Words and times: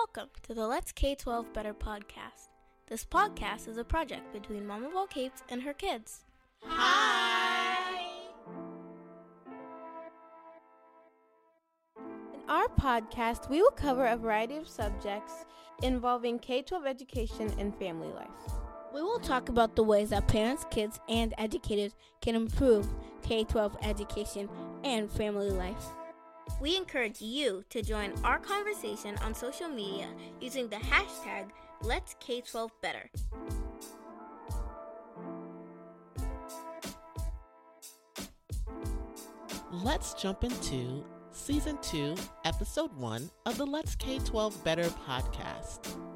welcome 0.00 0.30
to 0.42 0.54
the 0.54 0.66
Let's 0.66 0.92
K 0.92 1.14
12 1.14 1.52
Better 1.52 1.74
podcast. 1.74 2.48
This 2.86 3.04
podcast 3.04 3.68
is 3.68 3.76
a 3.76 3.84
project 3.84 4.32
between 4.32 4.66
Mama 4.66 4.88
Ball 4.88 5.06
Capes 5.06 5.42
and 5.50 5.60
her 5.62 5.74
kids. 5.74 6.24
Hi! 6.64 8.08
In 11.98 12.40
our 12.48 12.66
podcast, 12.68 13.50
we 13.50 13.60
will 13.60 13.72
cover 13.72 14.06
a 14.06 14.16
variety 14.16 14.56
of 14.56 14.66
subjects 14.66 15.44
involving 15.82 16.38
K 16.38 16.62
12 16.62 16.86
education 16.86 17.54
and 17.58 17.76
family 17.76 18.08
life. 18.08 18.54
We 18.94 19.02
will 19.02 19.20
talk 19.20 19.50
about 19.50 19.76
the 19.76 19.84
ways 19.84 20.08
that 20.10 20.28
parents, 20.28 20.64
kids, 20.70 20.98
and 21.10 21.34
educators 21.36 21.94
can 22.22 22.34
improve 22.34 22.86
K 23.20 23.44
12 23.44 23.76
education 23.82 24.48
and 24.82 25.10
family 25.10 25.50
life. 25.50 25.84
We 26.58 26.76
encourage 26.76 27.20
you 27.20 27.64
to 27.70 27.82
join 27.82 28.12
our 28.24 28.38
conversation 28.38 29.16
on 29.18 29.34
social 29.34 29.68
media 29.68 30.08
using 30.40 30.68
the 30.68 30.76
hashtag 30.76 31.50
Let's 31.82 32.14
K12 32.20 32.70
Better. 32.82 33.10
Let's 39.72 40.14
jump 40.14 40.44
into 40.44 41.04
Season 41.32 41.78
2, 41.80 42.14
Episode 42.44 42.92
1 42.96 43.30
of 43.46 43.56
the 43.56 43.64
Let's 43.64 43.94
K 43.94 44.18
12 44.18 44.62
Better 44.64 44.84
podcast. 45.06 46.09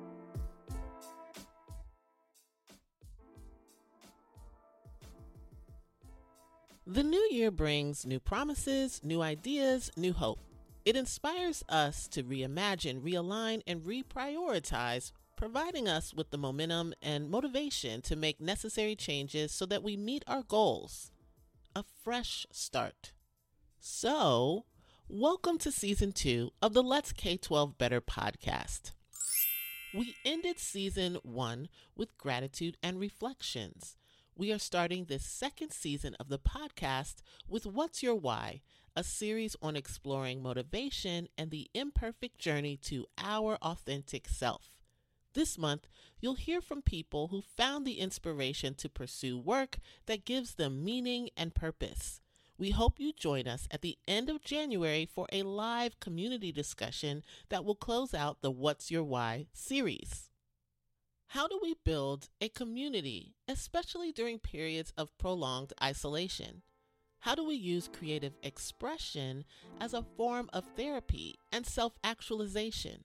Year 7.45 7.51
brings 7.51 8.07
new 8.07 8.19
promises, 8.19 9.03
new 9.05 9.21
ideas, 9.21 9.91
new 9.99 10.15
hope. 10.15 10.39
It 10.87 10.97
inspires 10.97 11.63
us 11.69 12.09
to 12.09 12.23
reimagine, 12.23 13.03
realign, 13.03 13.61
and 13.67 13.83
reprioritize, 13.83 15.13
providing 15.37 15.87
us 15.87 16.15
with 16.15 16.31
the 16.31 16.39
momentum 16.39 16.95
and 17.03 17.29
motivation 17.29 18.01
to 18.01 18.17
make 18.17 18.41
necessary 18.41 18.97
changes 18.97 19.53
so 19.53 19.67
that 19.67 19.83
we 19.83 19.95
meet 19.95 20.25
our 20.27 20.43
goals. 20.43 21.11
A 21.77 21.85
fresh 22.03 22.47
start. 22.51 23.13
So, 23.79 24.65
welcome 25.07 25.59
to 25.59 25.71
season 25.71 26.13
two 26.13 26.51
of 26.63 26.73
the 26.73 26.83
Let's 26.83 27.13
K 27.13 27.37
12 27.37 27.77
Better 27.77 28.01
podcast. 28.01 28.93
We 29.93 30.17
ended 30.25 30.59
season 30.59 31.19
one 31.23 31.69
with 31.95 32.17
gratitude 32.17 32.79
and 32.83 32.99
reflections. 32.99 33.97
We 34.37 34.53
are 34.53 34.59
starting 34.59 35.05
this 35.05 35.25
second 35.25 35.71
season 35.71 36.17
of 36.19 36.29
the 36.29 36.41
podcast 36.41 37.23
with 37.49 37.67
What's 37.67 38.03
Your 38.03 38.17
Why, 38.17 38.63
a 38.97 39.05
series 39.05 39.55
on 39.63 39.77
exploring 39.77 40.43
motivation 40.43 41.29
and 41.39 41.53
the 41.53 41.71
imperfect 41.73 42.37
journey 42.37 42.77
to 42.79 43.07
our 43.17 43.55
authentic 43.63 44.27
self. 44.27 44.73
This 45.35 45.57
month, 45.57 45.87
you'll 46.21 46.35
hear 46.35 46.61
from 46.61 46.83
people 46.83 47.29
who 47.29 47.43
found 47.43 47.87
the 47.87 48.01
inspiration 48.01 48.75
to 48.75 48.89
pursue 48.89 49.39
work 49.39 49.79
that 50.07 50.25
gives 50.25 50.55
them 50.55 50.85
meaning 50.85 51.31
and 51.37 51.55
purpose. 51.55 52.21
We 52.59 52.71
hope 52.71 52.99
you 52.99 53.13
join 53.13 53.47
us 53.47 53.69
at 53.71 53.83
the 53.83 53.99
end 54.09 54.29
of 54.29 54.43
January 54.43 55.07
for 55.07 55.29
a 55.33 55.45
live 55.45 56.01
community 56.01 56.51
discussion 56.51 57.23
that 57.51 57.65
will 57.65 57.77
close 57.77 58.13
out 58.13 58.43
the 58.43 58.51
What's 58.51 58.91
Your 58.91 59.05
Why 59.05 59.47
series. 59.53 60.29
How 61.29 61.49
do 61.49 61.59
we 61.61 61.75
build 61.85 62.29
a 62.41 62.49
community, 62.49 63.35
especially 63.49 64.13
during 64.13 64.39
periods 64.39 64.93
of 64.97 65.17
prolonged 65.19 65.73
isolation? 65.83 66.63
How 67.21 67.35
do 67.35 67.45
we 67.45 67.57
use 67.57 67.89
creative 67.93 68.35
expression 68.43 69.45
as 69.81 69.95
a 69.95 70.05
form 70.17 70.49
of 70.53 70.65
therapy 70.77 71.35
and 71.51 71.67
self 71.67 71.95
actualization? 72.05 73.05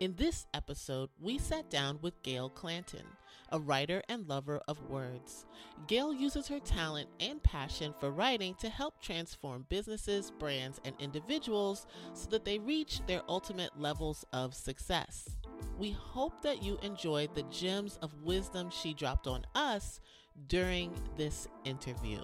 In 0.00 0.16
this 0.16 0.44
episode, 0.52 1.08
we 1.18 1.38
sat 1.38 1.70
down 1.70 2.00
with 2.02 2.22
Gail 2.22 2.50
Clanton, 2.50 3.06
a 3.50 3.60
writer 3.60 4.02
and 4.08 4.28
lover 4.28 4.60
of 4.68 4.90
words. 4.90 5.46
Gail 5.86 6.12
uses 6.12 6.48
her 6.48 6.60
talent 6.60 7.08
and 7.20 7.42
passion 7.42 7.94
for 7.98 8.10
writing 8.10 8.54
to 8.56 8.68
help 8.68 9.00
transform 9.00 9.64
businesses, 9.68 10.32
brands, 10.32 10.80
and 10.84 10.94
individuals 10.98 11.86
so 12.12 12.28
that 12.28 12.44
they 12.44 12.58
reach 12.58 13.00
their 13.06 13.22
ultimate 13.28 13.80
levels 13.80 14.24
of 14.32 14.52
success. 14.54 15.30
We 15.78 15.90
hope 15.90 16.42
that 16.42 16.62
you 16.62 16.78
enjoyed 16.82 17.34
the 17.34 17.42
gems 17.44 17.98
of 18.02 18.22
wisdom 18.22 18.70
she 18.70 18.94
dropped 18.94 19.26
on 19.26 19.44
us 19.54 20.00
during 20.48 20.92
this 21.16 21.48
interview. 21.64 22.20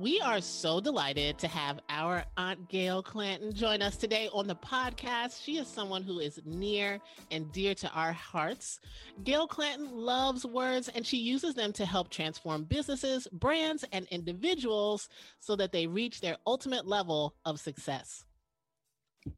We 0.00 0.20
are 0.20 0.40
so 0.40 0.80
delighted 0.80 1.38
to 1.38 1.46
have 1.46 1.78
our 1.88 2.24
Aunt 2.36 2.68
Gail 2.68 3.00
Clanton 3.00 3.54
join 3.54 3.80
us 3.80 3.96
today 3.96 4.28
on 4.32 4.48
the 4.48 4.56
podcast. 4.56 5.40
She 5.40 5.56
is 5.56 5.68
someone 5.68 6.02
who 6.02 6.18
is 6.18 6.40
near 6.44 6.98
and 7.30 7.52
dear 7.52 7.76
to 7.76 7.88
our 7.90 8.12
hearts. 8.12 8.80
Gail 9.22 9.46
Clanton 9.46 9.92
loves 9.92 10.44
words 10.44 10.88
and 10.88 11.06
she 11.06 11.18
uses 11.18 11.54
them 11.54 11.72
to 11.74 11.86
help 11.86 12.10
transform 12.10 12.64
businesses, 12.64 13.28
brands, 13.30 13.84
and 13.92 14.08
individuals 14.10 15.08
so 15.38 15.54
that 15.54 15.70
they 15.70 15.86
reach 15.86 16.20
their 16.20 16.38
ultimate 16.44 16.88
level 16.88 17.36
of 17.44 17.60
success. 17.60 18.24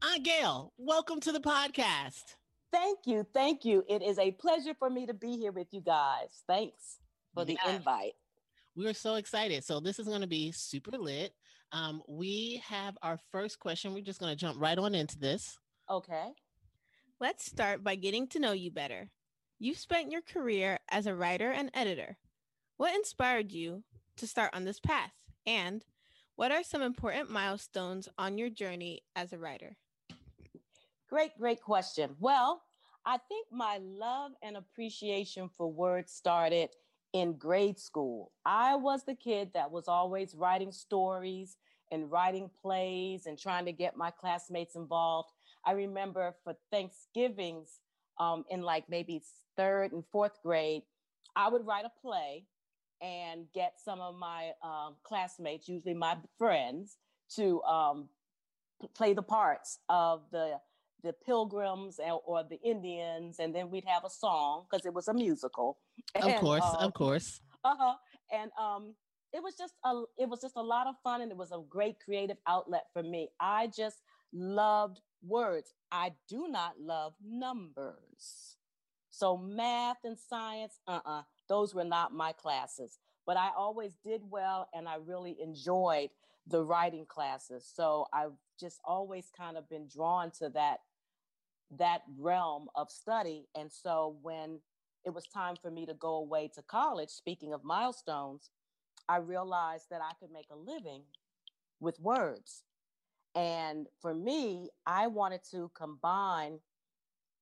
Aunt 0.01 0.23
Gail, 0.23 0.73
welcome 0.79 1.19
to 1.19 1.31
the 1.31 1.39
podcast. 1.39 2.35
Thank 2.73 2.99
you. 3.05 3.27
Thank 3.31 3.63
you. 3.63 3.83
It 3.87 4.01
is 4.01 4.17
a 4.17 4.31
pleasure 4.31 4.73
for 4.73 4.89
me 4.89 5.05
to 5.05 5.13
be 5.13 5.37
here 5.37 5.51
with 5.51 5.67
you 5.69 5.81
guys. 5.81 6.41
Thanks 6.47 6.97
for 7.35 7.45
the 7.45 7.59
invite. 7.69 8.13
We 8.77 8.85
are 8.85 8.93
so 8.93 9.15
excited. 9.15 9.63
So 9.63 9.79
this 9.79 9.97
is 9.97 10.07
going 10.07 10.21
to 10.21 10.27
be 10.27 10.51
super 10.51 10.99
lit. 10.99 11.33
Um, 11.71 12.03
we 12.07 12.61
have 12.63 12.95
our 13.01 13.17
first 13.31 13.59
question. 13.59 13.91
We're 13.91 14.03
just 14.03 14.19
going 14.19 14.31
to 14.31 14.39
jump 14.39 14.61
right 14.61 14.77
on 14.77 14.93
into 14.93 15.17
this. 15.17 15.57
Okay. 15.89 16.27
Let's 17.19 17.43
start 17.43 17.83
by 17.83 17.95
getting 17.95 18.27
to 18.27 18.39
know 18.39 18.51
you 18.51 18.69
better. 18.69 19.09
You've 19.57 19.79
spent 19.79 20.11
your 20.11 20.21
career 20.21 20.77
as 20.91 21.07
a 21.07 21.15
writer 21.15 21.49
and 21.49 21.71
editor. 21.73 22.17
What 22.77 22.93
inspired 22.93 23.51
you 23.51 23.83
to 24.17 24.27
start 24.27 24.51
on 24.53 24.63
this 24.63 24.79
path? 24.79 25.13
And 25.47 25.83
what 26.35 26.51
are 26.51 26.61
some 26.61 26.83
important 26.83 27.31
milestones 27.31 28.07
on 28.19 28.37
your 28.37 28.51
journey 28.51 29.01
as 29.15 29.33
a 29.33 29.39
writer? 29.39 29.75
Great, 31.09 31.31
great 31.39 31.63
question. 31.63 32.15
Well, 32.19 32.61
I 33.03 33.17
think 33.17 33.47
my 33.51 33.79
love 33.81 34.33
and 34.43 34.55
appreciation 34.55 35.49
for 35.57 35.65
words 35.65 36.11
started 36.13 36.69
in 37.21 37.33
grade 37.33 37.79
school. 37.79 38.31
I 38.45 38.75
was 38.75 39.03
the 39.03 39.15
kid 39.15 39.51
that 39.55 39.71
was 39.71 39.87
always 39.87 40.35
writing 40.35 40.71
stories 40.71 41.57
and 41.91 42.11
writing 42.11 42.49
plays 42.61 43.25
and 43.25 43.39
trying 43.39 43.65
to 43.65 43.71
get 43.71 43.97
my 43.97 44.11
classmates 44.11 44.75
involved. 44.75 45.31
I 45.65 45.71
remember 45.71 46.35
for 46.43 46.55
Thanksgivings 46.71 47.79
um, 48.19 48.45
in 48.49 48.61
like 48.61 48.85
maybe 48.87 49.23
third 49.55 49.93
and 49.93 50.03
fourth 50.11 50.41
grade, 50.43 50.83
I 51.35 51.49
would 51.49 51.65
write 51.65 51.85
a 51.85 51.91
play 52.01 52.45
and 53.01 53.45
get 53.53 53.73
some 53.83 53.99
of 53.99 54.15
my 54.15 54.51
um, 54.63 54.95
classmates, 55.03 55.67
usually 55.67 55.95
my 55.95 56.17
friends, 56.37 56.97
to 57.35 57.61
um, 57.63 58.09
play 58.95 59.13
the 59.13 59.23
parts 59.23 59.79
of 59.89 60.21
the 60.31 60.59
the 61.07 61.13
pilgrims 61.13 61.99
and, 61.99 62.19
or 62.25 62.43
the 62.43 62.59
Indians, 62.61 63.39
and 63.39 63.55
then 63.55 63.71
we'd 63.71 63.85
have 63.85 64.03
a 64.03 64.09
song 64.09 64.65
because 64.69 64.85
it 64.85 64.93
was 64.93 65.07
a 65.07 65.13
musical. 65.13 65.77
Of 66.15 66.35
course, 66.35 66.63
um, 66.63 66.87
of 66.87 66.93
course. 66.93 67.41
uh-huh. 67.63 67.95
And 68.31 68.51
um, 68.59 68.93
it 69.33 69.41
was 69.41 69.55
just 69.55 69.73
a 69.85 70.03
it 70.17 70.27
was 70.27 70.41
just 70.41 70.55
a 70.57 70.61
lot 70.61 70.87
of 70.87 70.95
fun, 71.03 71.21
and 71.21 71.31
it 71.31 71.37
was 71.37 71.51
a 71.51 71.61
great 71.69 71.97
creative 72.03 72.37
outlet 72.45 72.85
for 72.93 73.03
me. 73.03 73.29
I 73.39 73.67
just 73.67 74.01
loved 74.33 74.99
words. 75.25 75.73
I 75.91 76.11
do 76.27 76.47
not 76.49 76.73
love 76.79 77.13
numbers. 77.23 78.57
So 79.09 79.37
math 79.37 79.97
and 80.03 80.17
science, 80.19 80.79
uh-uh, 80.87 81.23
those 81.49 81.73
were 81.73 81.85
not 81.85 82.13
my 82.13 82.33
classes. 82.33 82.99
But 83.25 83.37
I 83.37 83.49
always 83.57 83.93
did 84.03 84.21
well, 84.29 84.69
and 84.73 84.87
I 84.87 84.97
really 85.03 85.37
enjoyed 85.41 86.09
the 86.45 86.63
writing 86.63 87.05
classes. 87.05 87.69
So 87.73 88.05
I've 88.13 88.37
just 88.59 88.79
always 88.85 89.29
kind 89.35 89.57
of 89.57 89.69
been 89.69 89.87
drawn 89.87 90.31
to 90.39 90.49
that 90.49 90.79
that 91.71 92.01
realm 92.17 92.67
of 92.75 92.89
study. 92.91 93.47
And 93.55 93.71
so 93.71 94.17
when 94.21 94.59
it 95.05 95.13
was 95.13 95.25
time 95.25 95.55
for 95.61 95.71
me 95.71 95.85
to 95.85 95.93
go 95.93 96.15
away 96.15 96.49
to 96.55 96.61
college, 96.61 97.09
speaking 97.09 97.53
of 97.53 97.63
milestones, 97.63 98.49
I 99.09 99.17
realized 99.17 99.85
that 99.89 100.01
I 100.01 100.13
could 100.19 100.31
make 100.31 100.47
a 100.51 100.55
living 100.55 101.03
with 101.79 101.99
words. 101.99 102.63
And 103.35 103.87
for 104.01 104.13
me, 104.13 104.69
I 104.85 105.07
wanted 105.07 105.41
to 105.51 105.71
combine 105.75 106.59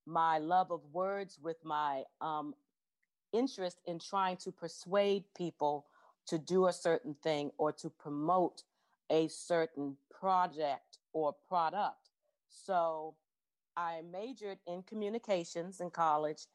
my 0.06 0.38
love 0.38 0.72
of 0.72 0.82
words 0.92 1.40
with 1.42 1.58
my 1.64 2.04
um, 2.22 2.54
interest 3.34 3.80
in 3.86 4.00
trying 4.00 4.38
to 4.38 4.52
persuade 4.52 5.24
people 5.36 5.86
to 6.28 6.38
do 6.38 6.68
a 6.68 6.74
certain 6.74 7.16
thing 7.24 7.52
or 7.58 7.72
to 7.72 7.90
promote 7.90 8.64
a 9.10 9.28
certain 9.28 9.96
project 10.12 10.98
or 11.14 11.34
product. 11.48 12.10
So 12.50 13.16
I 13.78 14.02
majored 14.10 14.60
in 14.68 14.84
communications 14.84 15.82
in 15.82 15.90
college, 15.90 16.48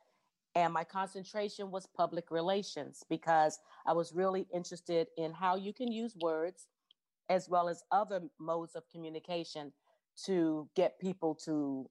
and 0.55 0.73
my 0.73 0.85
concentration 0.85 1.71
was 1.71 1.87
public 1.87 2.31
relations 2.31 3.05
because 3.09 3.59
I 3.87 3.93
was 3.93 4.13
really 4.13 4.47
interested 4.53 5.09
in 5.17 5.33
how 5.33 5.57
you 5.57 5.73
can 5.73 5.93
use 5.93 6.17
words 6.21 6.67
as 7.29 7.49
well 7.49 7.69
as 7.69 7.85
other 7.93 8.23
modes 8.41 8.75
of 8.75 8.83
communication 8.91 9.73
to 10.25 10.69
get 10.75 10.99
people 10.99 11.35
to 11.45 11.89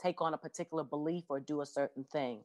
take 0.00 0.22
on 0.22 0.32
a 0.32 0.38
particular 0.38 0.82
belief 0.82 1.24
or 1.28 1.40
do 1.40 1.60
a 1.60 1.66
certain 1.66 2.04
thing. 2.04 2.42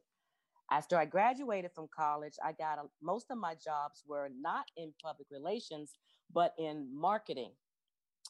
After 0.72 0.98
I 0.98 1.06
graduated 1.06 1.72
from 1.74 1.88
college, 1.96 2.34
I 2.44 2.52
got 2.52 2.80
a, 2.80 2.84
most 3.02 3.28
of 3.30 3.38
my 3.38 3.54
jobs 3.54 4.04
were 4.06 4.30
not 4.42 4.66
in 4.76 4.94
public 5.02 5.28
relations, 5.32 5.94
but 6.34 6.54
in 6.58 6.90
marketing. 6.92 7.52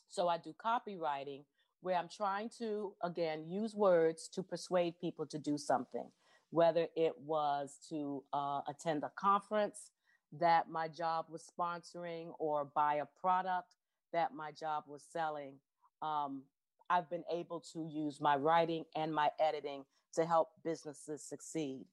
So 0.10 0.28
I 0.28 0.38
do 0.38 0.54
copywriting 0.64 1.46
where 1.86 1.98
I'm 1.98 2.10
trying 2.10 2.50
to, 2.58 2.94
again, 3.04 3.46
use 3.48 3.76
words 3.76 4.28
to 4.30 4.42
persuade 4.42 4.98
people 5.00 5.28
to 5.28 5.38
do 5.38 5.56
something, 5.56 6.10
whether 6.50 6.88
it 6.96 7.14
was 7.24 7.78
to 7.90 8.24
uh, 8.34 8.62
attend 8.68 9.04
a 9.04 9.12
conference 9.16 9.92
that 10.32 10.68
my 10.68 10.88
job 10.88 11.26
was 11.30 11.44
sponsoring 11.48 12.30
or 12.40 12.66
buy 12.74 12.96
a 12.96 13.06
product 13.22 13.76
that 14.14 14.34
my 14.34 14.52
job 14.52 14.86
was 14.88 15.04
selling. 15.14 15.60
Um, 16.02 16.42
I've 16.90 17.08
been 17.08 17.24
able 17.32 17.60
to 17.74 17.88
use 17.88 18.20
my 18.20 18.36
writing 18.36 18.86
and 18.96 19.14
my 19.14 19.30
editing 19.40 19.86
to 20.16 20.26
help 20.26 20.48
businesses 20.64 21.22
succeed. 21.22 21.86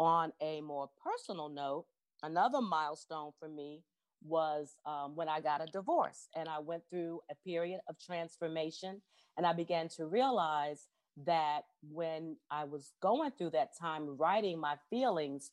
On 0.00 0.32
a 0.42 0.60
more 0.60 0.90
personal 1.04 1.48
note, 1.48 1.86
another 2.24 2.60
milestone 2.60 3.30
for 3.38 3.48
me 3.48 3.84
was 4.22 4.76
um, 4.86 5.14
when 5.14 5.28
I 5.28 5.40
got 5.40 5.62
a 5.62 5.66
divorce 5.66 6.28
and 6.34 6.48
I 6.48 6.58
went 6.58 6.82
through 6.90 7.20
a 7.30 7.34
period 7.46 7.80
of 7.88 7.96
transformation. 7.98 9.00
And 9.36 9.46
I 9.46 9.52
began 9.52 9.88
to 9.96 10.06
realize 10.06 10.86
that 11.26 11.62
when 11.82 12.36
I 12.50 12.64
was 12.64 12.92
going 13.02 13.30
through 13.32 13.50
that 13.50 13.70
time, 13.80 14.16
writing 14.16 14.60
my 14.60 14.76
feelings, 14.90 15.50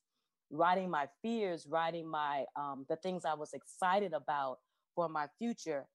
writing 0.49 0.89
my 0.89 1.07
fears, 1.21 1.67
writing 1.69 2.07
my 2.07 2.45
um, 2.55 2.85
the 2.89 2.95
things 2.97 3.25
I 3.25 3.33
was 3.33 3.53
excited 3.53 4.13
about 4.13 4.59
for 4.95 5.09
my 5.09 5.27
future 5.37 5.85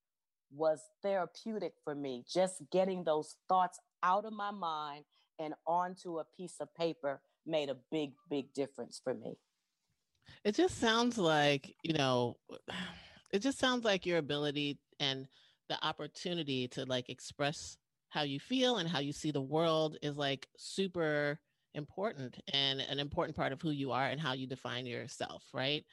was 0.55 0.81
therapeutic 1.03 1.73
for 1.85 1.95
me. 1.95 2.25
Just 2.33 2.63
getting 2.71 3.05
those 3.05 3.37
thoughts 3.49 3.79
out 4.03 4.25
of 4.25 4.33
my 4.33 4.51
mind 4.51 5.05
and 5.39 5.55
onto 5.67 6.19
a 6.19 6.25
piece 6.37 6.57
of 6.61 6.75
paper 6.75 7.21
made 7.47 7.69
a 7.69 7.77
big, 7.91 8.13
big 8.29 8.53
difference 8.53 9.01
for 9.03 9.15
me. 9.15 9.37
It 10.45 10.55
just 10.55 10.79
sounds 10.79 11.19
like, 11.19 11.75
you 11.83 11.95
know, 11.95 12.37
it 13.33 13.41
just 13.41 13.59
sounds 13.59 13.85
like 13.85 14.07
your 14.07 14.19
ability 14.19 14.79
and 15.01 15.27
the 15.69 15.85
opportunity 15.85 16.69
to 16.69 16.85
like 16.85 17.09
express 17.09 17.77
how 18.09 18.23
you 18.23 18.39
feel 18.39 18.77
and 18.77 18.89
how 18.89 18.99
you 18.99 19.13
see 19.13 19.31
the 19.31 19.41
world 19.41 19.97
is 20.03 20.17
like 20.17 20.47
super 20.57 21.41
important 21.75 22.39
and 22.53 22.81
an 22.81 22.99
important 22.99 23.35
part 23.35 23.53
of 23.53 23.63
who 23.63 23.71
you 23.71 23.91
are 23.91 24.07
and 24.07 24.21
how 24.21 24.35
you 24.35 24.47
define 24.47 24.85
yourself, 24.85 25.43
right? 25.55 25.85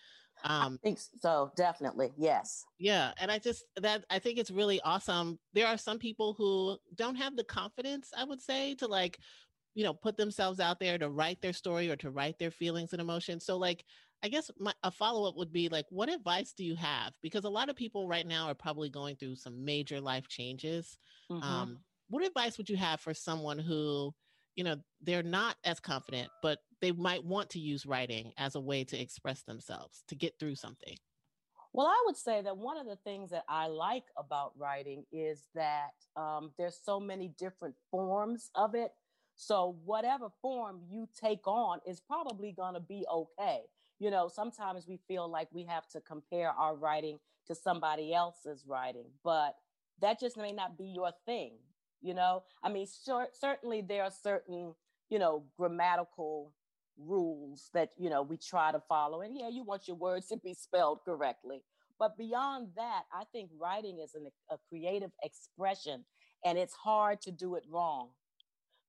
Um, 0.43 0.79
I 0.81 0.87
think 0.87 0.99
so, 1.21 1.51
definitely. 1.55 2.11
Yes. 2.17 2.65
Yeah. 2.77 3.11
And 3.19 3.31
I 3.31 3.39
just, 3.39 3.63
that, 3.77 4.03
I 4.09 4.19
think 4.19 4.37
it's 4.37 4.51
really 4.51 4.81
awesome. 4.81 5.39
There 5.53 5.67
are 5.67 5.77
some 5.77 5.99
people 5.99 6.33
who 6.33 6.77
don't 6.95 7.15
have 7.15 7.35
the 7.35 7.43
confidence, 7.43 8.11
I 8.17 8.23
would 8.23 8.41
say, 8.41 8.75
to 8.75 8.87
like, 8.87 9.19
you 9.75 9.83
know, 9.83 9.93
put 9.93 10.17
themselves 10.17 10.59
out 10.59 10.79
there 10.79 10.97
to 10.97 11.09
write 11.09 11.41
their 11.41 11.53
story 11.53 11.89
or 11.89 11.95
to 11.97 12.09
write 12.09 12.39
their 12.39 12.51
feelings 12.51 12.91
and 12.91 13.01
emotions. 13.01 13.45
So, 13.45 13.57
like, 13.57 13.85
I 14.23 14.27
guess 14.27 14.51
my, 14.59 14.73
a 14.83 14.91
follow 14.91 15.27
up 15.27 15.37
would 15.37 15.53
be 15.53 15.69
like, 15.69 15.85
what 15.89 16.09
advice 16.09 16.53
do 16.53 16.65
you 16.65 16.75
have? 16.75 17.13
Because 17.21 17.45
a 17.45 17.49
lot 17.49 17.69
of 17.69 17.75
people 17.75 18.07
right 18.07 18.27
now 18.27 18.47
are 18.47 18.55
probably 18.55 18.89
going 18.89 19.15
through 19.15 19.35
some 19.35 19.63
major 19.63 20.01
life 20.01 20.27
changes. 20.27 20.97
Mm-hmm. 21.31 21.43
Um, 21.43 21.79
what 22.09 22.25
advice 22.25 22.57
would 22.57 22.69
you 22.69 22.77
have 22.77 22.99
for 22.99 23.13
someone 23.13 23.59
who, 23.59 24.13
you 24.55 24.63
know, 24.63 24.75
they're 25.01 25.23
not 25.23 25.55
as 25.63 25.79
confident, 25.79 26.29
but 26.41 26.59
they 26.81 26.91
might 26.91 27.23
want 27.23 27.49
to 27.51 27.59
use 27.59 27.85
writing 27.85 28.33
as 28.37 28.55
a 28.55 28.59
way 28.59 28.83
to 28.85 28.99
express 28.99 29.43
themselves 29.43 30.03
to 30.09 30.15
get 30.15 30.33
through 30.39 30.55
something? 30.55 30.95
Well, 31.71 31.87
I 31.87 32.03
would 32.07 32.17
say 32.17 32.41
that 32.41 32.57
one 32.57 32.77
of 32.77 32.87
the 32.87 32.97
things 32.97 33.29
that 33.29 33.43
I 33.47 33.67
like 33.67 34.05
about 34.17 34.53
writing 34.57 35.05
is 35.11 35.47
that 35.53 35.91
um, 36.15 36.51
there's 36.57 36.79
so 36.83 36.99
many 36.99 37.31
different 37.37 37.75
forms 37.91 38.49
of 38.55 38.75
it. 38.75 38.91
So 39.35 39.77
whatever 39.85 40.29
form 40.41 40.81
you 40.89 41.07
take 41.17 41.47
on 41.47 41.79
is 41.85 42.01
probably 42.01 42.51
going 42.51 42.73
to 42.73 42.79
be 42.79 43.05
okay. 43.09 43.61
You 43.99 44.11
know, 44.11 44.29
sometimes 44.33 44.87
we 44.87 44.97
feel 45.07 45.29
like 45.29 45.49
we 45.51 45.65
have 45.65 45.87
to 45.89 46.01
compare 46.01 46.51
our 46.51 46.75
writing 46.75 47.19
to 47.47 47.55
somebody 47.55 48.13
else's 48.13 48.63
writing, 48.65 49.07
but 49.23 49.55
that 50.01 50.19
just 50.19 50.37
may 50.37 50.51
not 50.53 50.77
be 50.77 50.85
your 50.85 51.11
thing. 51.25 51.53
You 52.01 52.13
know, 52.13 52.43
I 52.63 52.69
mean, 52.69 52.87
certainly 53.33 53.81
there 53.81 54.03
are 54.03 54.11
certain, 54.11 54.73
you 55.09 55.19
know, 55.19 55.43
grammatical 55.57 56.53
rules 56.99 57.69
that 57.73 57.89
you 57.97 58.09
know 58.09 58.21
we 58.21 58.37
try 58.37 58.71
to 58.71 58.81
follow 58.89 59.21
and 59.21 59.37
yeah 59.37 59.47
you 59.47 59.63
want 59.63 59.87
your 59.87 59.95
words 59.95 60.27
to 60.27 60.37
be 60.37 60.53
spelled 60.53 60.99
correctly 61.05 61.63
but 61.97 62.17
beyond 62.17 62.67
that 62.75 63.03
i 63.13 63.23
think 63.31 63.49
writing 63.59 63.99
is 63.99 64.15
an, 64.15 64.27
a 64.51 64.57
creative 64.67 65.11
expression 65.23 66.03
and 66.43 66.57
it's 66.57 66.73
hard 66.73 67.21
to 67.21 67.31
do 67.31 67.55
it 67.55 67.63
wrong 67.69 68.09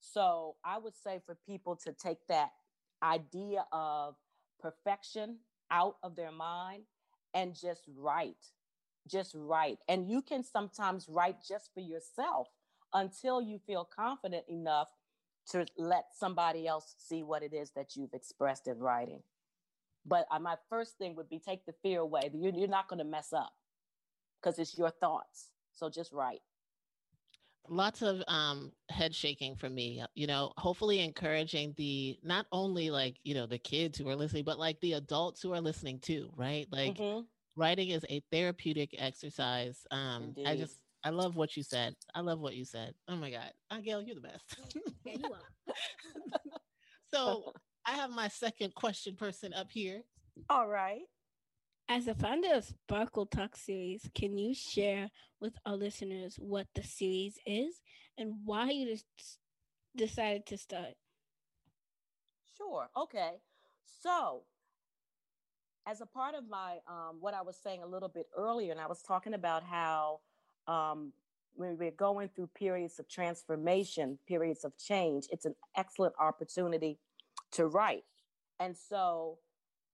so 0.01 0.57
i 0.65 0.77
would 0.77 0.97
say 0.97 1.21
for 1.25 1.37
people 1.47 1.77
to 1.77 1.93
take 1.93 2.19
that 2.29 2.51
idea 3.03 3.65
of 3.73 4.17
perfection 4.61 5.39
out 5.71 5.97
of 6.03 6.17
their 6.17 6.33
mind 6.33 6.83
and 7.35 7.55
just 7.55 7.83
write 7.97 8.37
just 9.09 9.35
write 9.35 9.79
and 9.89 10.11
you 10.11 10.21
can 10.21 10.45
sometimes 10.45 11.07
write 11.09 11.37
just 11.47 11.71
for 11.75 11.81
yourself 11.81 12.49
until 12.93 13.41
you 13.41 13.59
feel 13.67 13.85
confident 13.85 14.45
enough 14.49 14.89
to 15.51 15.67
let 15.77 16.07
somebody 16.17 16.67
else 16.67 16.95
see 16.99 17.23
what 17.23 17.43
it 17.43 17.53
is 17.53 17.71
that 17.73 17.97
you've 17.97 18.15
expressed 18.15 18.69
in 18.69 18.79
writing. 18.79 19.23
But 20.07 20.27
uh, 20.31 20.39
my 20.39 20.57
first 20.69 20.97
thing 20.99 21.17
would 21.17 21.29
be 21.29 21.39
take 21.39 21.67
the 21.67 21.75
fear 21.83 22.01
away. 22.01 22.31
You're, 22.33 22.55
you're 22.55 22.69
not 22.69 22.89
going 22.89 22.99
to 22.99 23.05
mess 23.05 23.33
up 23.33 23.53
because 24.41 24.59
it's 24.59 24.79
your 24.79 24.91
thoughts. 24.91 25.49
So 25.73 25.91
just 25.91 26.13
write. 26.13 26.41
Lots 27.73 28.03
of 28.03 28.21
um, 28.27 28.73
head 28.89 29.15
shaking 29.15 29.55
for 29.55 29.71
me, 29.71 30.03
you 30.15 30.27
know, 30.27 30.53
hopefully 30.57 30.99
encouraging 31.01 31.73
the 31.77 32.19
not 32.25 32.47
only 32.51 32.91
like, 32.91 33.17
you 33.23 33.33
know, 33.33 33.47
the 33.47 33.59
kids 33.59 33.97
who 33.97 34.09
are 34.09 34.17
listening, 34.17 34.43
but 34.43 34.59
like 34.59 34.81
the 34.81 34.95
adults 34.95 35.41
who 35.41 35.55
are 35.55 35.61
listening 35.61 36.01
too, 36.01 36.31
right? 36.37 36.67
Like 36.73 36.97
mm-hmm. 36.97 37.21
writing 37.55 37.91
is 37.91 38.05
a 38.11 38.23
therapeutic 38.33 38.97
exercise. 38.99 39.87
Um, 39.93 40.35
Indeed. 40.37 40.47
I 40.49 40.57
just, 40.57 40.81
I 41.05 41.11
love 41.11 41.37
what 41.37 41.57
you 41.57 41.63
said. 41.63 41.95
I 42.13 42.23
love 42.23 42.41
what 42.41 42.57
you 42.57 42.65
said. 42.65 42.93
Oh 43.07 43.15
my 43.15 43.31
God. 43.31 43.53
Gail, 43.85 44.03
you're 44.03 44.17
the 44.17 44.21
best. 44.21 44.59
yeah, 45.05 45.15
you 45.19 45.33
are. 45.33 45.75
so 47.15 47.53
I 47.87 47.93
have 47.93 48.11
my 48.11 48.27
second 48.27 48.75
question 48.75 49.15
person 49.15 49.55
up 49.55 49.71
here. 49.71 50.03
All 50.49 50.67
right. 50.67 51.03
As 51.93 52.07
a 52.07 52.15
founder 52.15 52.55
of 52.55 52.63
Sparkle 52.63 53.27
Talk 53.27 53.57
series, 53.57 54.09
can 54.15 54.39
you 54.39 54.55
share 54.55 55.11
with 55.41 55.55
our 55.67 55.75
listeners 55.75 56.37
what 56.39 56.69
the 56.77 56.85
series 56.85 57.37
is 57.45 57.81
and 58.17 58.33
why 58.45 58.71
you 58.71 58.97
decided 59.97 60.47
to 60.47 60.57
start? 60.57 60.95
Sure. 62.57 62.89
Okay. 62.97 63.33
So, 64.05 64.43
as 65.85 66.01
a 66.01 66.07
part 66.07 66.37
of 66.37 66.49
my 66.49 66.77
um, 66.89 67.17
what 67.19 67.35
I 67.35 67.43
was 67.43 67.57
saying 67.61 67.83
a 67.83 67.89
little 67.89 68.09
bit 68.09 68.27
earlier, 68.39 68.71
and 68.71 68.81
I 68.81 68.87
was 68.87 69.03
talking 69.03 69.35
about 69.35 69.65
how 69.65 70.21
um, 70.69 71.13
when 71.57 71.77
we're 71.77 71.91
going 71.91 72.29
through 72.29 72.51
periods 72.57 73.01
of 73.01 73.09
transformation, 73.09 74.17
periods 74.29 74.65
of 74.65 74.79
change, 74.79 75.27
it's 75.33 75.45
an 75.45 75.57
excellent 75.77 76.15
opportunity 76.21 77.01
to 77.51 77.67
write. 77.67 78.05
And 78.61 78.77
so 78.77 79.39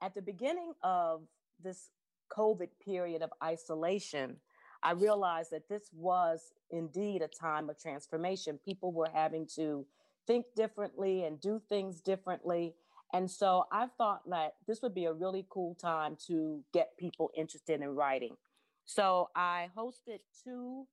at 0.03 0.15
the 0.15 0.21
beginning 0.21 0.75
of 0.83 1.23
this 1.63 1.91
COVID 2.37 2.69
period 2.85 3.23
of 3.23 3.31
isolation, 3.43 4.37
I 4.83 4.93
realized 4.93 5.51
that 5.53 5.69
this 5.69 5.91
was 5.93 6.53
indeed 6.71 7.23
a 7.23 7.29
time 7.29 7.71
of 7.71 7.81
transformation. 7.81 8.59
People 8.65 8.93
were 8.93 9.11
having 9.13 9.47
to 9.57 9.87
think 10.27 10.47
differently 10.55 11.25
and 11.25 11.41
do 11.41 11.61
things 11.69 12.01
differently. 12.01 12.75
And 13.13 13.31
so 13.31 13.65
I 13.71 13.87
thought 13.99 14.29
that 14.31 14.55
this 14.67 14.83
would 14.83 14.95
be 14.95 15.05
a 15.05 15.13
really 15.13 15.47
cool 15.49 15.75
time 15.77 16.17
to 16.27 16.63
get 16.73 16.97
people 16.99 17.31
interested 17.37 17.81
in 17.81 17.89
writing. 17.91 18.37
So 18.85 19.31
I 19.35 19.69
hosted 19.77 20.21
two 20.45 20.87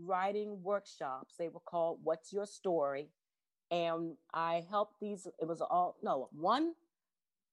writing 0.00 0.62
workshops. 0.62 1.34
They 1.38 1.48
were 1.48 1.60
called 1.60 2.00
What's 2.02 2.32
Your 2.32 2.46
Story? 2.46 3.08
And 3.70 4.16
I 4.34 4.64
helped 4.68 5.00
these, 5.00 5.26
it 5.40 5.46
was 5.46 5.60
all, 5.60 5.96
no, 6.02 6.28
one 6.32 6.74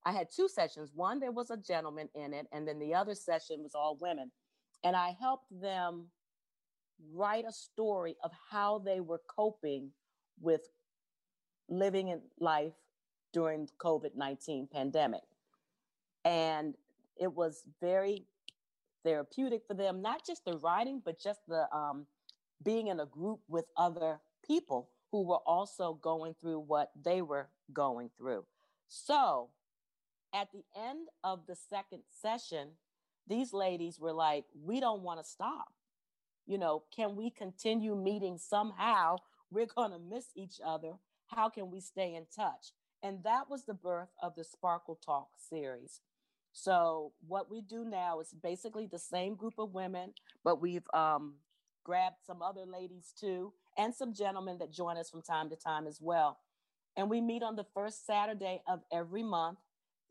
I 0.06 0.12
had 0.12 0.28
two 0.34 0.48
sessions. 0.48 0.92
One, 0.94 1.20
there 1.20 1.32
was 1.32 1.52
a 1.52 1.58
gentleman 1.58 2.10
in 2.16 2.34
it, 2.34 2.48
and 2.52 2.68
then 2.68 2.80
the 2.80 2.94
other 2.94 3.16
session 3.16 3.62
was 3.64 3.76
all 3.76 3.98
women. 4.00 4.32
And 4.84 4.96
I 4.96 5.16
helped 5.20 5.48
them 5.62 6.06
write 7.14 7.46
a 7.48 7.52
story 7.52 8.16
of 8.24 8.32
how 8.50 8.80
they 8.80 9.00
were 9.00 9.22
coping 9.28 9.92
with 10.42 10.62
living 11.68 12.10
in 12.10 12.22
life 12.40 12.74
during 13.34 13.68
COVID-19 13.80 14.72
pandemic. 14.72 15.22
And 16.26 16.76
it 17.18 17.34
was 17.34 17.64
very 17.82 18.26
therapeutic 19.04 19.62
for 19.68 19.74
them, 19.74 20.02
not 20.02 20.26
just 20.26 20.46
the 20.46 20.58
writing, 20.58 21.02
but 21.04 21.20
just 21.20 21.42
the 21.48 21.74
um, 21.76 22.06
being 22.64 22.88
in 22.88 23.00
a 23.00 23.06
group 23.06 23.40
with 23.48 23.66
other 23.78 24.20
people 24.46 24.90
who 25.12 25.24
were 25.24 25.40
also 25.46 25.94
going 26.02 26.36
through 26.40 26.60
what 26.60 26.92
they 27.02 27.22
were 27.22 27.50
going 27.74 28.10
through. 28.18 28.46
So 28.88 29.50
at 30.34 30.52
the 30.52 30.64
end 30.76 31.08
of 31.24 31.46
the 31.48 31.56
second 31.56 32.02
session, 32.22 32.70
these 33.28 33.54
ladies 33.54 34.00
were 34.00 34.14
like, 34.14 34.46
we 34.64 34.80
don't 34.80 35.04
want 35.04 35.20
to 35.20 35.30
stop. 35.30 35.74
You 36.46 36.58
know, 36.58 36.84
can 36.96 37.16
we 37.16 37.30
continue 37.30 37.96
meeting 37.96 38.38
somehow? 38.38 39.18
We're 39.52 39.68
going 39.68 39.92
to 39.92 40.00
miss 40.00 40.26
each 40.36 40.60
other. 40.66 40.94
How 41.28 41.50
can 41.50 41.70
we 41.70 41.80
stay 41.80 42.16
in 42.16 42.26
touch? 42.36 42.74
And 43.04 43.24
that 43.24 43.50
was 43.50 43.66
the 43.66 43.74
birth 43.74 44.10
of 44.22 44.36
the 44.36 44.44
Sparkle 44.44 45.00
Talk 45.04 45.30
series. 45.38 46.02
So, 46.52 47.14
what 47.28 47.50
we 47.50 47.62
do 47.62 47.86
now 47.86 48.20
is 48.20 48.34
basically 48.34 48.88
the 48.88 49.00
same 49.00 49.36
group 49.36 49.54
of 49.60 49.74
women, 49.74 50.14
but 50.44 50.60
we've 50.60 50.88
um, 50.94 51.36
grabbed 51.84 52.18
some 52.26 52.42
other 52.42 52.66
ladies 52.66 53.14
too, 53.18 53.54
and 53.78 53.94
some 53.94 54.14
gentlemen 54.14 54.58
that 54.58 54.74
join 54.74 54.98
us 54.98 55.10
from 55.10 55.22
time 55.22 55.50
to 55.52 55.56
time 55.56 55.86
as 55.86 56.00
well. 56.02 56.40
And 56.98 57.10
we 57.10 57.22
meet 57.22 57.44
on 57.44 57.56
the 57.56 57.66
first 57.74 58.06
Saturday 58.06 58.62
of 58.68 58.82
every 58.92 59.24
month 59.24 59.60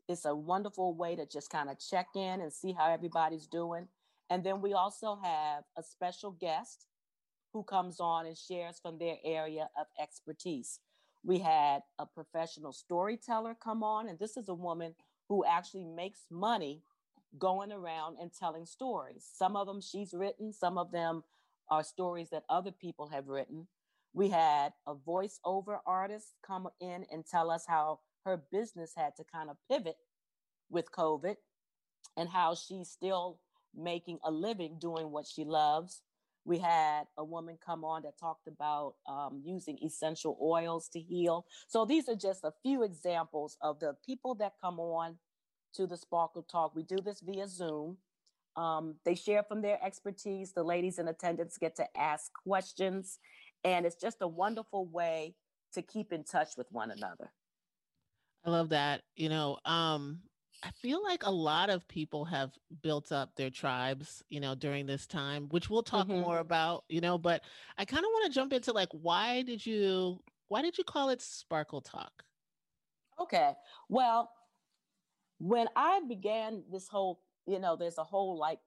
it's 0.09 0.25
a 0.25 0.35
wonderful 0.35 0.95
way 0.95 1.15
to 1.15 1.25
just 1.25 1.51
kind 1.51 1.69
of 1.69 1.79
check 1.79 2.07
in 2.15 2.41
and 2.41 2.51
see 2.51 2.73
how 2.73 2.91
everybody's 2.91 3.47
doing. 3.47 3.87
And 4.29 4.43
then 4.43 4.59
we 4.61 4.73
also 4.73 5.19
have 5.23 5.63
a 5.77 5.83
special 5.83 6.31
guest 6.31 6.87
who 7.53 7.63
comes 7.63 7.99
on 7.99 8.25
and 8.25 8.37
shares 8.37 8.79
from 8.81 8.97
their 8.97 9.17
area 9.23 9.69
of 9.79 9.85
expertise. 10.01 10.79
We 11.23 11.39
had 11.39 11.81
a 11.99 12.05
professional 12.05 12.73
storyteller 12.73 13.55
come 13.61 13.83
on, 13.83 14.07
and 14.07 14.17
this 14.19 14.35
is 14.35 14.49
a 14.49 14.53
woman 14.53 14.95
who 15.27 15.45
actually 15.45 15.85
makes 15.85 16.21
money 16.31 16.81
going 17.37 17.71
around 17.71 18.17
and 18.19 18.31
telling 18.33 18.65
stories. 18.65 19.27
Some 19.31 19.55
of 19.55 19.67
them 19.67 19.81
she's 19.81 20.13
written, 20.13 20.51
some 20.51 20.77
of 20.77 20.91
them 20.91 21.23
are 21.69 21.83
stories 21.83 22.29
that 22.31 22.43
other 22.49 22.71
people 22.71 23.07
have 23.09 23.27
written. 23.27 23.67
We 24.13 24.29
had 24.29 24.73
a 24.87 24.95
voiceover 24.95 25.79
artist 25.85 26.33
come 26.45 26.67
in 26.81 27.05
and 27.11 27.25
tell 27.25 27.51
us 27.51 27.65
how 27.67 27.99
her 28.29 28.41
business 28.51 28.93
had 28.95 29.15
to 29.17 29.23
kind 29.23 29.49
of 29.49 29.57
pivot 29.69 29.97
with 30.69 30.91
COVID 30.91 31.35
and 32.15 32.29
how 32.29 32.55
she's 32.55 32.89
still 32.89 33.39
making 33.75 34.19
a 34.23 34.31
living 34.31 34.77
doing 34.79 35.11
what 35.11 35.25
she 35.27 35.43
loves. 35.43 36.01
We 36.45 36.59
had 36.59 37.03
a 37.17 37.23
woman 37.23 37.57
come 37.63 37.83
on 37.83 38.03
that 38.03 38.19
talked 38.19 38.47
about 38.47 38.95
um, 39.07 39.41
using 39.43 39.77
essential 39.83 40.37
oils 40.41 40.87
to 40.89 40.99
heal. 40.99 41.45
So 41.67 41.85
these 41.85 42.07
are 42.07 42.15
just 42.15 42.43
a 42.43 42.53
few 42.63 42.83
examples 42.83 43.57
of 43.61 43.79
the 43.79 43.95
people 44.05 44.35
that 44.35 44.53
come 44.61 44.79
on 44.79 45.17
to 45.75 45.85
the 45.85 45.97
Sparkle 45.97 46.43
Talk. 46.43 46.75
We 46.75 46.83
do 46.83 46.97
this 46.97 47.21
via 47.21 47.47
Zoom. 47.47 47.97
Um, 48.55 48.95
they 49.05 49.15
share 49.15 49.43
from 49.43 49.61
their 49.61 49.83
expertise. 49.83 50.53
The 50.53 50.63
ladies 50.63 50.97
in 50.97 51.07
attendance 51.07 51.57
get 51.57 51.75
to 51.75 51.85
ask 51.97 52.31
questions, 52.33 53.19
and 53.63 53.85
it's 53.85 53.95
just 53.95 54.17
a 54.21 54.27
wonderful 54.27 54.85
way 54.85 55.35
to 55.73 55.81
keep 55.81 56.11
in 56.11 56.23
touch 56.23 56.49
with 56.57 56.67
one 56.71 56.91
another. 56.91 57.31
I 58.45 58.49
love 58.49 58.69
that. 58.69 59.01
You 59.15 59.29
know, 59.29 59.57
um, 59.65 60.19
I 60.63 60.71
feel 60.71 61.01
like 61.03 61.23
a 61.25 61.31
lot 61.31 61.69
of 61.69 61.87
people 61.87 62.25
have 62.25 62.51
built 62.81 63.11
up 63.11 63.35
their 63.35 63.49
tribes, 63.49 64.23
you 64.29 64.39
know, 64.39 64.55
during 64.55 64.85
this 64.85 65.07
time, 65.07 65.47
which 65.49 65.69
we'll 65.69 65.83
talk 65.83 66.07
mm-hmm. 66.07 66.21
more 66.21 66.39
about, 66.39 66.83
you 66.89 67.01
know, 67.01 67.17
but 67.17 67.41
I 67.77 67.85
kind 67.85 68.03
of 68.03 68.09
want 68.11 68.31
to 68.31 68.35
jump 68.35 68.53
into 68.53 68.73
like 68.73 68.89
why 68.91 69.41
did 69.43 69.65
you 69.65 70.19
why 70.47 70.61
did 70.61 70.77
you 70.77 70.83
call 70.83 71.09
it 71.09 71.21
Sparkle 71.21 71.81
Talk? 71.81 72.11
Okay. 73.19 73.53
Well, 73.87 74.31
when 75.37 75.67
I 75.75 76.01
began 76.07 76.63
this 76.71 76.87
whole, 76.87 77.21
you 77.45 77.59
know, 77.59 77.75
there's 77.75 77.97
a 77.97 78.03
whole 78.03 78.37
like 78.37 78.59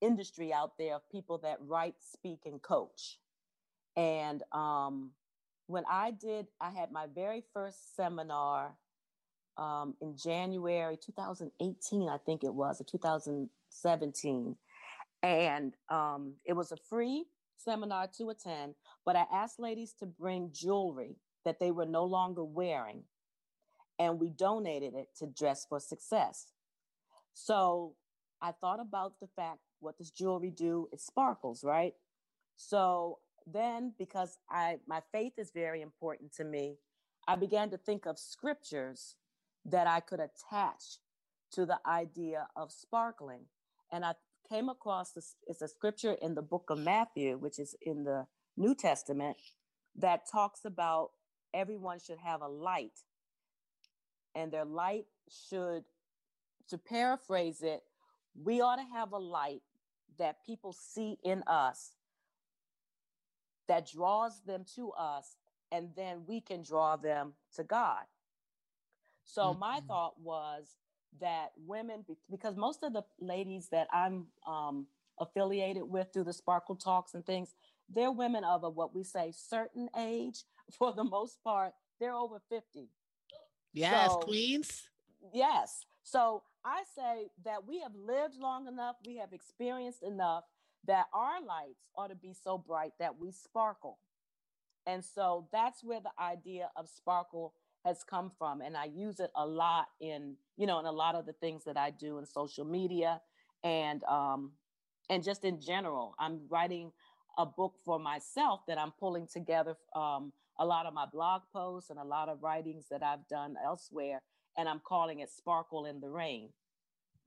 industry 0.00 0.52
out 0.52 0.72
there 0.78 0.94
of 0.96 1.08
people 1.10 1.38
that 1.38 1.58
write, 1.60 1.94
speak, 2.00 2.40
and 2.46 2.60
coach. 2.62 3.18
And 3.96 4.42
um, 4.52 5.10
when 5.66 5.84
I 5.88 6.12
did, 6.12 6.46
I 6.60 6.70
had 6.70 6.90
my 6.92 7.06
very 7.14 7.44
first 7.52 7.96
seminar 7.96 8.76
um, 9.58 9.94
in 10.00 10.16
January 10.16 10.96
2018, 10.96 12.08
I 12.08 12.16
think 12.24 12.44
it 12.44 12.54
was, 12.54 12.80
or 12.80 12.84
2017. 12.84 14.56
And 15.22 15.74
um, 15.90 16.34
it 16.44 16.52
was 16.52 16.72
a 16.72 16.76
free 16.76 17.26
seminar 17.56 18.08
to 18.16 18.30
attend, 18.30 18.74
but 19.04 19.16
I 19.16 19.26
asked 19.32 19.58
ladies 19.58 19.92
to 19.98 20.06
bring 20.06 20.50
jewelry 20.52 21.16
that 21.44 21.58
they 21.58 21.72
were 21.72 21.86
no 21.86 22.04
longer 22.04 22.44
wearing, 22.44 23.02
and 23.98 24.20
we 24.20 24.30
donated 24.30 24.94
it 24.94 25.08
to 25.18 25.26
Dress 25.26 25.66
for 25.68 25.80
Success. 25.80 26.52
So 27.34 27.94
I 28.40 28.52
thought 28.52 28.80
about 28.80 29.14
the 29.20 29.28
fact 29.34 29.58
what 29.80 29.96
does 29.96 30.10
jewelry 30.10 30.50
do? 30.50 30.88
It 30.92 31.00
sparkles, 31.00 31.64
right? 31.64 31.94
So 32.56 33.18
then, 33.46 33.94
because 33.98 34.38
I 34.50 34.78
my 34.86 35.00
faith 35.12 35.34
is 35.36 35.50
very 35.52 35.82
important 35.82 36.32
to 36.34 36.44
me, 36.44 36.76
I 37.26 37.36
began 37.36 37.70
to 37.70 37.76
think 37.76 38.06
of 38.06 38.18
scriptures 38.18 39.16
that 39.70 39.86
I 39.86 40.00
could 40.00 40.20
attach 40.20 40.98
to 41.52 41.66
the 41.66 41.78
idea 41.86 42.48
of 42.56 42.72
sparkling. 42.72 43.46
And 43.92 44.04
I 44.04 44.14
came 44.48 44.68
across 44.68 45.12
this, 45.12 45.36
it's 45.46 45.62
a 45.62 45.68
scripture 45.68 46.16
in 46.20 46.34
the 46.34 46.42
book 46.42 46.66
of 46.70 46.78
Matthew, 46.78 47.36
which 47.36 47.58
is 47.58 47.74
in 47.82 48.04
the 48.04 48.26
New 48.56 48.74
Testament, 48.74 49.36
that 49.96 50.30
talks 50.30 50.64
about 50.64 51.10
everyone 51.54 51.98
should 51.98 52.18
have 52.18 52.42
a 52.42 52.48
light. 52.48 53.00
And 54.34 54.52
their 54.52 54.64
light 54.64 55.06
should, 55.28 55.84
to 56.68 56.78
paraphrase 56.78 57.62
it, 57.62 57.82
we 58.40 58.60
ought 58.60 58.76
to 58.76 58.86
have 58.94 59.12
a 59.12 59.18
light 59.18 59.62
that 60.18 60.44
people 60.44 60.72
see 60.72 61.18
in 61.24 61.42
us 61.46 61.92
that 63.68 63.90
draws 63.90 64.40
them 64.46 64.64
to 64.76 64.90
us, 64.92 65.36
and 65.70 65.90
then 65.94 66.22
we 66.26 66.40
can 66.40 66.62
draw 66.62 66.96
them 66.96 67.34
to 67.54 67.62
God. 67.62 68.04
So 69.28 69.42
mm-hmm. 69.42 69.60
my 69.60 69.80
thought 69.86 70.14
was 70.20 70.76
that 71.20 71.52
women, 71.66 72.04
because 72.30 72.56
most 72.56 72.82
of 72.82 72.94
the 72.94 73.02
ladies 73.20 73.68
that 73.70 73.86
I'm 73.92 74.26
um, 74.46 74.86
affiliated 75.20 75.82
with 75.84 76.08
through 76.12 76.24
the 76.24 76.32
Sparkle 76.32 76.76
Talks 76.76 77.14
and 77.14 77.24
things, 77.24 77.54
they're 77.90 78.10
women 78.10 78.44
of 78.44 78.64
a 78.64 78.70
what 78.70 78.94
we 78.94 79.04
say 79.04 79.32
certain 79.36 79.88
age. 79.98 80.44
For 80.78 80.92
the 80.92 81.04
most 81.04 81.42
part, 81.44 81.72
they're 82.00 82.14
over 82.14 82.40
50. 82.48 82.88
Yes, 83.72 84.10
so, 84.10 84.18
queens. 84.18 84.88
Yes. 85.32 85.84
So 86.02 86.42
I 86.64 86.82
say 86.94 87.28
that 87.44 87.66
we 87.66 87.80
have 87.80 87.92
lived 87.94 88.36
long 88.38 88.66
enough, 88.66 88.96
we 89.06 89.16
have 89.16 89.32
experienced 89.32 90.02
enough 90.02 90.44
that 90.86 91.06
our 91.12 91.42
lights 91.42 91.84
ought 91.96 92.08
to 92.08 92.14
be 92.14 92.32
so 92.32 92.56
bright 92.56 92.92
that 92.98 93.18
we 93.18 93.30
sparkle. 93.30 93.98
And 94.86 95.04
so 95.04 95.48
that's 95.52 95.84
where 95.84 96.00
the 96.00 96.22
idea 96.22 96.70
of 96.76 96.88
sparkle 96.88 97.52
has 97.88 98.04
come 98.04 98.30
from 98.38 98.60
and 98.60 98.76
i 98.76 98.84
use 98.84 99.20
it 99.20 99.30
a 99.36 99.46
lot 99.46 99.88
in 100.00 100.36
you 100.56 100.66
know 100.66 100.78
in 100.78 100.86
a 100.86 100.92
lot 100.92 101.14
of 101.14 101.26
the 101.26 101.32
things 101.34 101.64
that 101.64 101.76
i 101.76 101.90
do 101.90 102.18
in 102.18 102.26
social 102.26 102.64
media 102.64 103.20
and 103.64 104.04
um 104.04 104.52
and 105.10 105.24
just 105.24 105.44
in 105.44 105.60
general. 105.60 106.14
I'm 106.18 106.40
writing 106.50 106.92
a 107.38 107.46
book 107.46 107.74
for 107.84 108.00
myself 108.00 108.62
that 108.66 108.78
i'm 108.78 108.92
pulling 108.98 109.26
together 109.26 109.76
um, 109.94 110.32
a 110.58 110.66
lot 110.66 110.86
of 110.86 110.92
my 110.92 111.06
blog 111.12 111.42
posts 111.52 111.88
and 111.90 111.98
a 111.98 112.04
lot 112.04 112.28
of 112.28 112.42
writings 112.42 112.86
that 112.90 113.02
i've 113.02 113.26
done 113.28 113.54
elsewhere 113.64 114.20
and 114.56 114.68
i'm 114.68 114.80
calling 114.84 115.20
it 115.20 115.30
sparkle 115.30 115.86
in 115.86 116.00
the 116.00 116.10
rain 116.10 116.50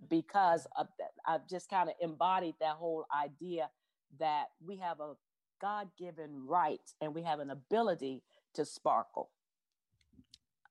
because 0.09 0.67
i've 1.25 1.47
just 1.47 1.69
kind 1.69 1.89
of 1.89 1.95
embodied 2.01 2.55
that 2.59 2.75
whole 2.75 3.05
idea 3.23 3.69
that 4.19 4.47
we 4.65 4.77
have 4.77 4.99
a 4.99 5.13
god-given 5.61 6.45
right 6.45 6.91
and 6.99 7.15
we 7.15 7.23
have 7.23 7.39
an 7.39 7.51
ability 7.51 8.21
to 8.53 8.65
sparkle 8.65 9.29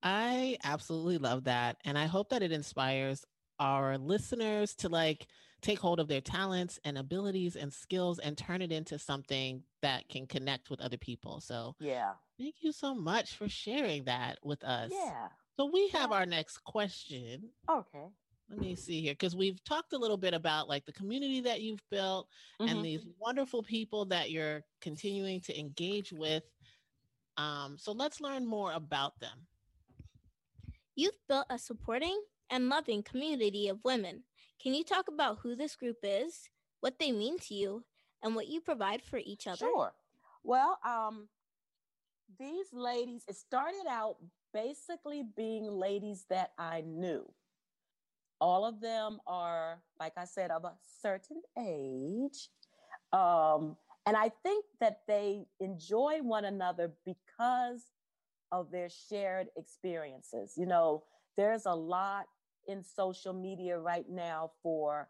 I 0.02 0.58
absolutely 0.64 1.18
love 1.18 1.44
that. 1.44 1.76
And 1.84 1.98
I 1.98 2.06
hope 2.06 2.30
that 2.30 2.42
it 2.42 2.52
inspires 2.52 3.24
our 3.58 3.98
listeners 3.98 4.74
to 4.76 4.88
like 4.88 5.26
take 5.60 5.78
hold 5.78 6.00
of 6.00 6.08
their 6.08 6.20
talents 6.20 6.78
and 6.84 6.96
abilities 6.96 7.56
and 7.56 7.72
skills 7.72 8.18
and 8.18 8.36
turn 8.36 8.62
it 8.62 8.72
into 8.72 8.98
something 8.98 9.62
that 9.82 10.08
can 10.08 10.26
connect 10.26 10.70
with 10.70 10.80
other 10.80 10.96
people. 10.96 11.40
So, 11.40 11.74
yeah. 11.78 12.12
Thank 12.38 12.56
you 12.60 12.72
so 12.72 12.94
much 12.94 13.34
for 13.34 13.48
sharing 13.48 14.04
that 14.04 14.38
with 14.42 14.64
us. 14.64 14.90
Yeah. 14.92 15.28
So, 15.58 15.66
we 15.66 15.88
have 15.88 16.10
yeah. 16.10 16.16
our 16.16 16.26
next 16.26 16.64
question. 16.64 17.50
Okay. 17.70 18.06
Let 18.48 18.58
me 18.58 18.74
see 18.74 19.00
here 19.00 19.12
because 19.12 19.36
we've 19.36 19.62
talked 19.62 19.92
a 19.92 19.98
little 19.98 20.16
bit 20.16 20.34
about 20.34 20.68
like 20.68 20.84
the 20.84 20.92
community 20.92 21.40
that 21.42 21.60
you've 21.60 21.82
built 21.88 22.26
mm-hmm. 22.60 22.68
and 22.68 22.84
these 22.84 23.06
wonderful 23.20 23.62
people 23.62 24.06
that 24.06 24.32
you're 24.32 24.64
continuing 24.80 25.40
to 25.42 25.58
engage 25.58 26.12
with. 26.12 26.42
Um, 27.36 27.76
so 27.78 27.92
let's 27.92 28.20
learn 28.20 28.44
more 28.44 28.72
about 28.72 29.18
them. 29.20 29.46
You've 30.94 31.18
built 31.28 31.46
a 31.50 31.58
supporting 31.58 32.20
and 32.50 32.68
loving 32.68 33.02
community 33.02 33.68
of 33.68 33.78
women. 33.84 34.24
Can 34.62 34.74
you 34.74 34.84
talk 34.84 35.08
about 35.08 35.38
who 35.42 35.56
this 35.56 35.76
group 35.76 35.98
is, 36.02 36.48
what 36.80 36.98
they 36.98 37.12
mean 37.12 37.38
to 37.40 37.54
you, 37.54 37.84
and 38.22 38.34
what 38.34 38.48
you 38.48 38.60
provide 38.60 39.02
for 39.02 39.18
each 39.18 39.46
other? 39.46 39.66
Sure. 39.66 39.92
Well, 40.42 40.78
um, 40.84 41.28
these 42.38 42.66
ladies, 42.72 43.24
it 43.28 43.36
started 43.36 43.86
out 43.88 44.16
basically 44.52 45.24
being 45.36 45.70
ladies 45.70 46.26
that 46.30 46.52
I 46.58 46.82
knew. 46.86 47.30
All 48.40 48.64
of 48.64 48.80
them 48.80 49.20
are, 49.26 49.82
like 49.98 50.14
I 50.16 50.24
said, 50.24 50.50
of 50.50 50.64
a 50.64 50.72
certain 51.02 51.42
age. 51.58 52.48
Um, 53.12 53.76
and 54.06 54.16
I 54.16 54.30
think 54.42 54.64
that 54.80 55.00
they 55.06 55.46
enjoy 55.60 56.18
one 56.22 56.46
another 56.46 56.92
because 57.04 57.84
of 58.52 58.70
their 58.70 58.88
shared 58.88 59.48
experiences. 59.56 60.54
You 60.56 60.66
know, 60.66 61.04
there's 61.36 61.66
a 61.66 61.74
lot 61.74 62.26
in 62.66 62.82
social 62.82 63.32
media 63.32 63.78
right 63.78 64.08
now 64.08 64.52
for, 64.62 65.08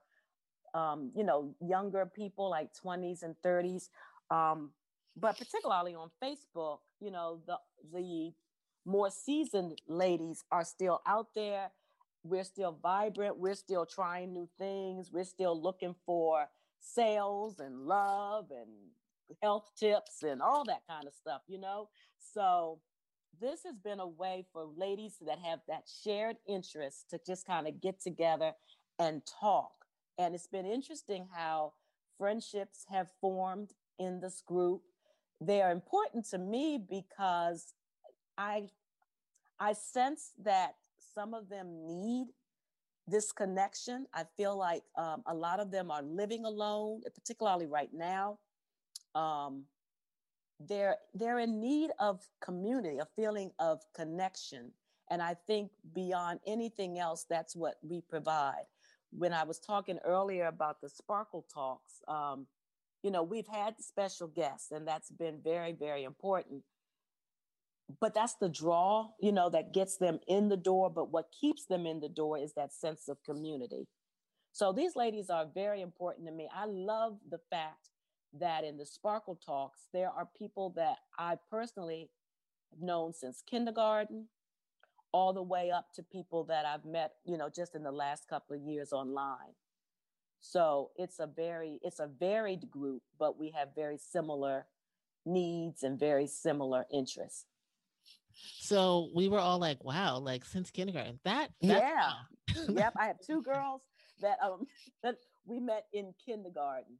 um, 0.74 1.10
you 1.14 1.24
know, 1.24 1.54
younger 1.60 2.06
people 2.06 2.50
like 2.50 2.70
20s 2.74 3.22
and 3.22 3.34
30s. 3.44 3.88
Um, 4.30 4.70
but 5.16 5.36
particularly 5.38 5.94
on 5.94 6.10
Facebook, 6.22 6.78
you 7.00 7.10
know, 7.10 7.40
the, 7.46 7.58
the 7.92 8.32
more 8.84 9.10
seasoned 9.10 9.80
ladies 9.88 10.44
are 10.50 10.64
still 10.64 11.00
out 11.06 11.28
there. 11.34 11.70
We're 12.22 12.44
still 12.44 12.78
vibrant. 12.82 13.38
We're 13.38 13.54
still 13.54 13.86
trying 13.86 14.32
new 14.32 14.48
things. 14.58 15.10
We're 15.12 15.24
still 15.24 15.60
looking 15.60 15.94
for 16.06 16.46
sales 16.78 17.58
and 17.60 17.86
love 17.86 18.50
and 18.50 18.70
health 19.42 19.70
tips 19.78 20.22
and 20.22 20.42
all 20.42 20.64
that 20.64 20.82
kind 20.88 21.06
of 21.06 21.14
stuff, 21.14 21.42
you 21.46 21.58
know? 21.58 21.88
So 22.18 22.80
this 23.40 23.62
has 23.64 23.76
been 23.76 24.00
a 24.00 24.06
way 24.06 24.44
for 24.52 24.66
ladies 24.76 25.16
that 25.26 25.38
have 25.38 25.60
that 25.68 25.84
shared 26.04 26.36
interest 26.48 27.10
to 27.10 27.20
just 27.26 27.46
kind 27.46 27.66
of 27.66 27.80
get 27.80 28.00
together 28.00 28.52
and 28.98 29.22
talk. 29.40 29.72
And 30.18 30.34
it's 30.34 30.46
been 30.46 30.66
interesting 30.66 31.26
how 31.32 31.72
friendships 32.18 32.84
have 32.90 33.08
formed 33.20 33.70
in 33.98 34.20
this 34.20 34.42
group. 34.46 34.82
They 35.40 35.62
are 35.62 35.70
important 35.70 36.26
to 36.30 36.38
me 36.38 36.78
because 36.88 37.72
I 38.36 38.68
I 39.58 39.74
sense 39.74 40.32
that 40.42 40.74
some 41.14 41.34
of 41.34 41.48
them 41.48 41.86
need 41.86 42.28
this 43.06 43.32
connection. 43.32 44.06
I 44.14 44.24
feel 44.36 44.56
like 44.56 44.82
um, 44.96 45.22
a 45.26 45.34
lot 45.34 45.60
of 45.60 45.70
them 45.70 45.90
are 45.90 46.02
living 46.02 46.44
alone, 46.44 47.02
particularly 47.14 47.66
right 47.66 47.90
now. 47.92 48.38
Um, 49.14 49.64
they're 50.60 50.96
they're 51.14 51.38
in 51.38 51.60
need 51.60 51.90
of 51.98 52.20
community, 52.42 52.98
a 52.98 53.06
feeling 53.16 53.50
of 53.58 53.80
connection, 53.94 54.72
and 55.10 55.22
I 55.22 55.34
think 55.46 55.70
beyond 55.94 56.40
anything 56.46 56.98
else, 56.98 57.26
that's 57.28 57.56
what 57.56 57.76
we 57.82 58.02
provide. 58.02 58.66
When 59.12 59.32
I 59.32 59.44
was 59.44 59.58
talking 59.58 59.98
earlier 60.04 60.46
about 60.46 60.80
the 60.80 60.88
Sparkle 60.88 61.46
Talks, 61.52 62.02
um, 62.06 62.46
you 63.02 63.10
know, 63.10 63.22
we've 63.22 63.48
had 63.48 63.74
special 63.80 64.28
guests, 64.28 64.70
and 64.70 64.86
that's 64.86 65.10
been 65.10 65.40
very 65.42 65.72
very 65.72 66.04
important 66.04 66.62
but 68.00 68.14
that's 68.14 68.34
the 68.34 68.48
draw, 68.48 69.08
you 69.20 69.32
know, 69.32 69.50
that 69.50 69.72
gets 69.74 69.96
them 69.96 70.20
in 70.28 70.48
the 70.48 70.56
door. 70.56 70.90
But 70.90 71.10
what 71.10 71.26
keeps 71.38 71.66
them 71.66 71.86
in 71.86 72.00
the 72.00 72.08
door 72.08 72.38
is 72.38 72.52
that 72.54 72.72
sense 72.72 73.08
of 73.08 73.22
community. 73.24 73.88
So 74.52 74.72
these 74.72 74.96
ladies 74.96 75.30
are 75.30 75.46
very 75.54 75.80
important 75.80 76.26
to 76.28 76.32
me. 76.32 76.48
I 76.54 76.66
love 76.66 77.18
the 77.30 77.40
fact 77.50 77.89
that 78.38 78.64
in 78.64 78.76
the 78.76 78.86
Sparkle 78.86 79.38
Talks, 79.44 79.86
there 79.92 80.10
are 80.10 80.28
people 80.38 80.70
that 80.76 80.96
I 81.18 81.36
personally 81.50 82.10
have 82.70 82.80
known 82.80 83.12
since 83.12 83.42
kindergarten, 83.48 84.28
all 85.12 85.32
the 85.32 85.42
way 85.42 85.70
up 85.70 85.92
to 85.94 86.02
people 86.02 86.44
that 86.44 86.64
I've 86.64 86.84
met, 86.84 87.14
you 87.24 87.36
know, 87.36 87.48
just 87.48 87.74
in 87.74 87.82
the 87.82 87.90
last 87.90 88.28
couple 88.28 88.56
of 88.56 88.62
years 88.62 88.92
online. 88.92 89.54
So 90.40 90.90
it's 90.96 91.18
a 91.18 91.26
very, 91.26 91.78
it's 91.82 92.00
a 92.00 92.06
varied 92.06 92.70
group, 92.70 93.02
but 93.18 93.38
we 93.38 93.50
have 93.50 93.74
very 93.74 93.98
similar 93.98 94.66
needs 95.26 95.82
and 95.82 95.98
very 95.98 96.26
similar 96.26 96.86
interests. 96.92 97.46
So 98.60 99.10
we 99.14 99.28
were 99.28 99.38
all 99.38 99.58
like, 99.58 99.84
wow, 99.84 100.18
like 100.18 100.44
since 100.44 100.70
kindergarten. 100.70 101.18
That 101.24 101.50
yeah. 101.60 102.12
yep. 102.68 102.94
I 102.98 103.06
have 103.06 103.20
two 103.20 103.42
girls 103.54 103.82
that 104.22 104.38
um 104.42 104.66
that 105.02 105.16
we 105.44 105.60
met 105.60 105.86
in 105.92 106.14
kindergarten. 106.24 106.96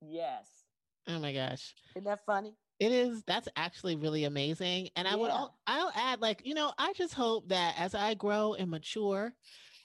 Yes. 0.00 0.46
Oh 1.08 1.18
my 1.18 1.32
gosh. 1.32 1.74
Isn't 1.94 2.04
that 2.04 2.24
funny? 2.24 2.54
It 2.78 2.92
is. 2.92 3.22
That's 3.26 3.48
actually 3.56 3.96
really 3.96 4.24
amazing. 4.24 4.90
And 4.94 5.08
I 5.08 5.12
yeah. 5.12 5.16
would 5.16 5.30
I'll 5.66 5.92
add 5.94 6.20
like, 6.20 6.42
you 6.44 6.54
know, 6.54 6.72
I 6.78 6.92
just 6.92 7.14
hope 7.14 7.48
that 7.48 7.74
as 7.78 7.94
I 7.94 8.14
grow 8.14 8.54
and 8.54 8.70
mature, 8.70 9.32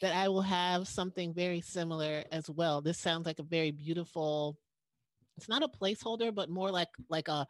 that 0.02 0.14
I 0.16 0.28
will 0.28 0.42
have 0.42 0.88
something 0.88 1.34
very 1.34 1.62
similar 1.62 2.24
as 2.32 2.50
well. 2.50 2.82
This 2.82 3.00
sounds 3.00 3.26
like 3.26 3.40
a 3.40 3.44
very 3.44 3.72
beautiful 3.72 4.58
it's 5.38 5.50
not 5.50 5.64
a 5.64 5.68
placeholder, 5.68 6.34
but 6.34 6.50
more 6.50 6.70
like 6.70 6.90
like 7.10 7.28
a 7.28 7.48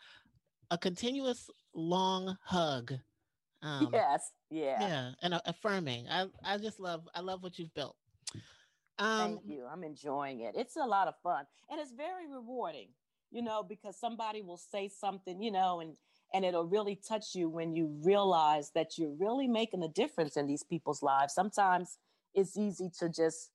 a 0.72 0.78
continuous 0.78 1.50
long 1.74 2.38
hug 2.46 2.94
um, 3.64 3.90
yes. 3.94 4.32
Yeah. 4.52 4.82
Yeah. 4.82 5.12
And 5.22 5.42
affirming. 5.46 6.08
I, 6.10 6.28
I 6.44 6.58
just 6.58 6.80
love, 6.80 7.08
I 7.16 7.22
love 7.22 7.42
what 7.42 7.58
you've 7.58 7.74
built. 7.74 7.96
Um, 9.00 9.40
Thank 9.40 9.42
you. 9.46 9.66
I'm 9.72 9.84
enjoying 9.84 10.42
it. 10.42 10.54
It's 10.56 10.76
a 10.76 10.86
lot 10.86 11.08
of 11.08 11.16
fun 11.24 11.46
and 11.72 11.80
it's 11.80 11.92
very 11.92 12.30
rewarding, 12.30 12.90
you 13.34 13.42
know, 13.42 13.64
because 13.64 14.00
somebody 14.00 14.42
will 14.42 14.58
say 14.58 14.88
something, 14.88 15.42
you 15.42 15.52
know, 15.52 15.80
and, 15.80 15.96
and 16.34 16.46
it'll 16.46 16.68
really 16.68 16.96
touch 16.96 17.34
you 17.34 17.50
when 17.50 17.74
you 17.74 17.88
realize 18.04 18.72
that 18.76 18.98
you're 18.98 19.16
really 19.20 19.48
making 19.48 19.84
a 19.84 19.88
difference 19.88 20.38
in 20.38 20.48
these 20.48 20.64
people's 20.64 21.02
lives. 21.02 21.34
Sometimes 21.34 21.98
it's 22.34 22.56
easy 22.58 22.92
to 23.00 23.10
just 23.10 23.50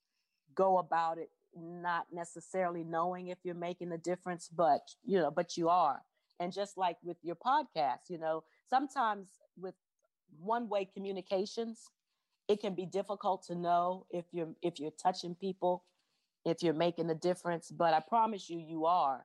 go 0.54 0.78
about 0.78 1.18
it 1.18 1.30
not 1.56 2.06
necessarily 2.12 2.84
knowing 2.84 3.28
if 3.28 3.38
you're 3.44 3.54
making 3.54 3.92
a 3.92 3.98
difference, 3.98 4.48
but 4.54 4.80
you 5.04 5.18
know, 5.18 5.30
but 5.30 5.56
you 5.56 5.68
are. 5.68 6.02
And 6.40 6.52
just 6.52 6.76
like 6.76 6.96
with 7.02 7.16
your 7.22 7.36
podcast, 7.36 8.10
you 8.10 8.18
know, 8.18 8.44
sometimes 8.68 9.28
with 9.56 9.74
one 10.38 10.68
way 10.68 10.84
communications 10.92 11.90
it 12.48 12.60
can 12.60 12.74
be 12.74 12.86
difficult 12.86 13.44
to 13.46 13.54
know 13.54 14.06
if 14.10 14.24
you're 14.32 14.48
if 14.62 14.80
you're 14.80 14.90
touching 15.02 15.34
people 15.34 15.84
if 16.44 16.62
you're 16.62 16.74
making 16.74 17.10
a 17.10 17.14
difference 17.14 17.70
but 17.70 17.94
i 17.94 18.00
promise 18.00 18.48
you 18.48 18.58
you 18.58 18.86
are 18.86 19.24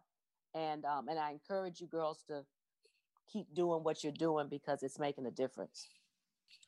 and 0.55 0.85
um, 0.85 1.07
and 1.07 1.19
i 1.19 1.31
encourage 1.31 1.79
you 1.81 1.87
girls 1.87 2.23
to 2.27 2.43
keep 3.31 3.53
doing 3.53 3.83
what 3.83 4.03
you're 4.03 4.13
doing 4.13 4.47
because 4.49 4.83
it's 4.83 4.99
making 4.99 5.25
a 5.25 5.31
difference 5.31 5.87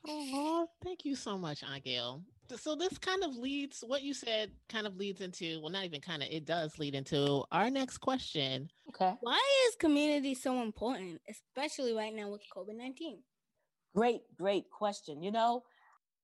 Oh, 0.07 0.67
thank 0.83 1.05
you 1.05 1.15
so 1.15 1.37
much, 1.37 1.63
Aunt 1.63 1.83
Gail. 1.83 2.21
So 2.57 2.75
this 2.75 2.97
kind 2.99 3.23
of 3.23 3.35
leads 3.35 3.83
what 3.85 4.03
you 4.03 4.13
said 4.13 4.51
kind 4.69 4.85
of 4.85 4.95
leads 4.97 5.21
into 5.21 5.59
well, 5.61 5.71
not 5.71 5.85
even 5.85 5.99
kind 5.99 6.21
of 6.21 6.29
it 6.29 6.45
does 6.45 6.77
lead 6.77 6.93
into 6.93 7.43
our 7.51 7.71
next 7.71 7.97
question. 7.97 8.69
Okay. 8.89 9.15
Why 9.21 9.41
is 9.67 9.75
community 9.75 10.35
so 10.35 10.61
important, 10.61 11.21
especially 11.27 11.93
right 11.93 12.13
now 12.13 12.29
with 12.29 12.41
COVID-19? 12.55 13.17
Great, 13.95 14.21
great 14.37 14.69
question. 14.69 15.23
You 15.23 15.31
know, 15.31 15.63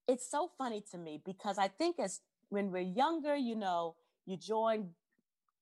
it's 0.07 0.29
so 0.29 0.51
funny 0.57 0.83
to 0.91 0.97
me 0.97 1.21
because 1.25 1.57
I 1.57 1.69
think 1.69 1.97
as 1.99 2.19
when 2.49 2.71
we're 2.71 2.81
younger, 2.81 3.35
you 3.35 3.55
know, 3.55 3.95
you 4.25 4.37
join 4.37 4.89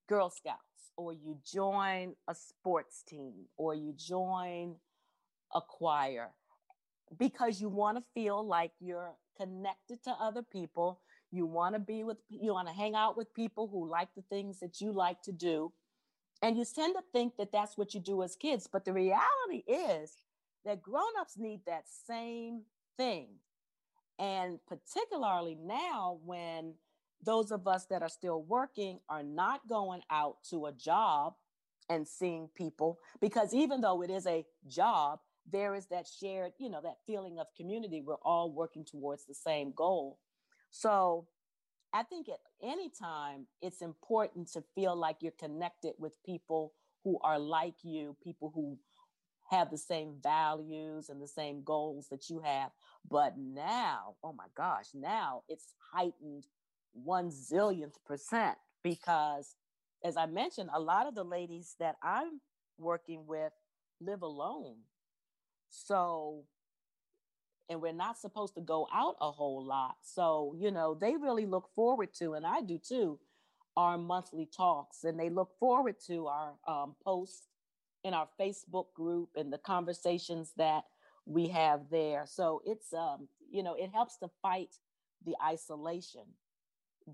Girl 0.10 0.30
Scouts 0.30 0.69
or 1.00 1.14
you 1.14 1.38
join 1.46 2.14
a 2.28 2.36
sports 2.36 3.04
team 3.08 3.34
or 3.58 3.74
you 3.74 3.94
join 3.96 4.76
a 5.56 5.62
choir 5.62 6.30
because 7.18 7.62
you 7.62 7.70
want 7.70 7.98
to 7.98 8.04
feel 8.14 8.46
like 8.46 8.72
you're 8.80 9.14
connected 9.38 10.04
to 10.04 10.12
other 10.12 10.44
people. 10.44 11.00
You 11.32 11.46
want 11.46 11.76
to 11.76 11.80
be 11.80 12.04
with, 12.04 12.18
you 12.30 12.54
want 12.54 12.68
to 12.68 12.74
hang 12.74 12.96
out 12.96 13.16
with 13.16 13.34
people 13.34 13.70
who 13.72 13.90
like 13.90 14.10
the 14.16 14.24
things 14.30 14.60
that 14.60 14.82
you 14.82 14.92
like 14.92 15.22
to 15.24 15.32
do. 15.32 15.72
And 16.42 16.58
you 16.58 16.66
tend 16.66 16.96
to 16.96 17.04
think 17.14 17.38
that 17.38 17.52
that's 17.52 17.78
what 17.78 17.94
you 17.94 18.02
do 18.02 18.22
as 18.22 18.36
kids. 18.36 18.68
But 18.72 18.86
the 18.86 18.94
reality 18.94 19.64
is, 19.68 20.18
that 20.66 20.82
grown-ups 20.82 21.38
need 21.38 21.62
that 21.66 21.86
same 22.06 22.64
thing 22.98 23.30
and 24.20 24.60
particularly 24.68 25.56
now 25.56 26.20
when 26.26 26.74
those 27.24 27.52
of 27.52 27.68
us 27.68 27.86
that 27.86 28.02
are 28.02 28.10
still 28.10 28.44
working 28.44 29.00
are 29.10 29.24
not 29.24 29.68
going 29.68 30.02
out 30.10 30.38
to 30.50 30.66
a 30.66 30.72
job 30.72 31.34
and 31.90 32.08
seeing 32.08 32.50
people 32.56 33.00
because 33.20 33.54
even 33.54 33.82
though 33.82 34.02
it 34.02 34.10
is 34.10 34.28
a 34.28 34.46
job 34.68 35.20
there 35.52 35.74
is 35.74 35.88
that 35.88 36.08
shared 36.08 36.52
you 36.60 36.70
know 36.70 36.82
that 36.82 36.98
feeling 37.08 37.40
of 37.40 37.48
community 37.58 38.02
we're 38.02 38.16
all 38.24 38.52
working 38.52 38.86
towards 38.86 39.26
the 39.26 39.34
same 39.34 39.74
goal 39.76 40.20
so 40.70 41.28
i 41.94 42.04
think 42.04 42.30
at 42.30 42.40
any 42.62 42.90
time 42.90 43.48
it's 43.62 43.82
important 43.82 44.48
to 44.48 44.64
feel 44.76 44.96
like 44.96 45.18
you're 45.22 45.32
connected 45.40 45.94
with 45.98 46.14
people 46.24 46.74
who 47.04 47.18
are 47.24 47.40
like 47.40 47.76
you 47.84 48.16
people 48.24 48.52
who 48.54 48.78
have 49.50 49.72
the 49.72 49.78
same 49.78 50.16
values 50.22 51.10
and 51.10 51.22
the 51.22 51.28
same 51.28 51.64
goals 51.64 52.08
that 52.10 52.30
you 52.30 52.40
have. 52.40 52.72
But 53.10 53.38
now, 53.38 54.16
oh 54.24 54.34
my 54.34 54.46
gosh, 54.56 54.88
now 54.94 55.44
it's 55.50 55.74
heightened 55.92 56.46
one 56.94 57.30
zillionth 57.30 57.96
percent 58.06 58.58
because, 58.84 59.56
as 60.04 60.18
I 60.18 60.26
mentioned, 60.26 60.70
a 60.74 60.80
lot 60.80 61.08
of 61.08 61.16
the 61.16 61.24
ladies 61.24 61.76
that 61.80 61.96
I'm 62.04 62.42
working 62.78 63.26
with 63.28 63.54
live 64.02 64.22
alone. 64.22 64.78
So 65.70 66.46
and 67.70 67.82
we're 67.82 67.94
not 67.94 68.18
supposed 68.18 68.56
to 68.56 68.62
go 68.62 68.88
out 68.92 69.16
a 69.22 69.32
whole 69.32 69.64
lot. 69.64 69.98
So, 70.02 70.56
you 70.58 70.72
know, 70.72 70.96
they 70.96 71.16
really 71.16 71.46
look 71.46 71.70
forward 71.76 72.14
to, 72.16 72.34
and 72.34 72.46
I 72.46 72.62
do 72.62 72.80
too, 72.80 73.20
our 73.78 73.98
monthly 73.98 74.48
talks, 74.48 75.04
and 75.04 75.20
they 75.20 75.30
look 75.30 75.52
forward 75.60 75.96
to 76.08 76.28
our 76.28 76.54
um, 76.68 76.96
posts 77.04 77.48
in 78.04 78.14
our 78.14 78.28
Facebook 78.40 78.92
group 78.96 79.30
and 79.36 79.54
the 79.54 79.60
conversations 79.60 80.54
that 80.58 80.84
we 81.26 81.48
have 81.50 81.82
there. 81.92 82.26
So 82.26 82.62
it's, 82.66 82.92
um, 82.92 83.28
you 83.52 83.62
know, 83.62 83.76
it 83.76 83.92
helps 83.94 84.18
to 84.18 84.30
fight 84.42 84.76
the 85.26 85.36
isolation 85.46 86.24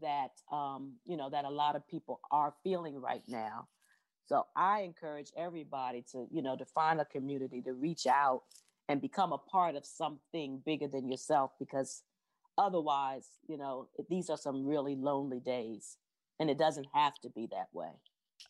that, 0.02 0.32
um, 0.52 0.94
you 1.06 1.18
know, 1.18 1.30
that 1.30 1.46
a 1.46 1.50
lot 1.50 1.76
of 1.76 1.88
people 1.88 2.20
are 2.32 2.54
feeling 2.64 3.00
right 3.00 3.24
now. 3.28 3.68
So 4.28 4.46
I 4.56 4.82
encourage 4.82 5.32
everybody 5.38 6.04
to, 6.12 6.28
you 6.32 6.42
know, 6.42 6.56
to 6.58 6.66
find 6.66 7.00
a 7.00 7.06
community, 7.06 7.62
to 7.62 7.74
reach 7.74 8.08
out 8.08 8.44
and 8.90 9.02
become 9.02 9.34
a 9.34 9.38
part 9.38 9.76
of 9.76 9.86
something 9.86 10.62
bigger 10.66 10.88
than 10.88 11.08
yourself 11.08 11.52
because 11.60 12.04
otherwise, 12.58 13.28
you 13.48 13.58
know, 13.58 13.88
these 14.10 14.30
are 14.30 14.38
some 14.38 14.66
really 14.66 14.96
lonely 14.96 15.40
days 15.40 15.98
and 16.40 16.50
it 16.50 16.58
doesn't 16.58 16.88
have 16.94 17.16
to 17.22 17.30
be 17.30 17.48
that 17.52 17.68
way. 17.74 17.92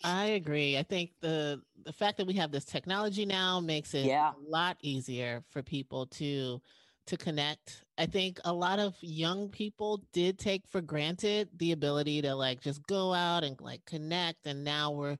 I 0.03 0.25
agree. 0.27 0.77
I 0.77 0.83
think 0.83 1.11
the 1.21 1.61
the 1.85 1.93
fact 1.93 2.17
that 2.17 2.27
we 2.27 2.33
have 2.33 2.51
this 2.51 2.65
technology 2.65 3.25
now 3.25 3.59
makes 3.59 3.93
it 3.93 4.05
yeah. 4.05 4.31
a 4.31 4.49
lot 4.49 4.77
easier 4.81 5.43
for 5.49 5.61
people 5.61 6.07
to 6.07 6.61
to 7.07 7.17
connect. 7.17 7.83
I 7.97 8.05
think 8.05 8.39
a 8.45 8.53
lot 8.53 8.79
of 8.79 8.95
young 9.01 9.49
people 9.49 10.01
did 10.11 10.37
take 10.37 10.67
for 10.67 10.81
granted 10.81 11.49
the 11.57 11.71
ability 11.71 12.21
to 12.23 12.35
like 12.35 12.61
just 12.61 12.85
go 12.87 13.13
out 13.13 13.43
and 13.43 13.59
like 13.61 13.85
connect 13.85 14.45
and 14.45 14.63
now 14.63 14.91
we're 14.91 15.17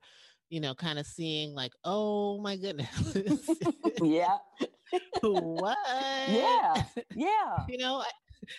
you 0.50 0.60
know 0.60 0.74
kind 0.74 0.98
of 0.98 1.06
seeing 1.06 1.54
like 1.54 1.72
oh 1.84 2.38
my 2.40 2.56
goodness. 2.56 2.88
yeah. 4.02 4.36
what? 5.22 5.78
Yeah. 6.28 6.84
Yeah. 7.14 7.64
you 7.68 7.78
know, 7.78 7.96
I, 7.96 8.10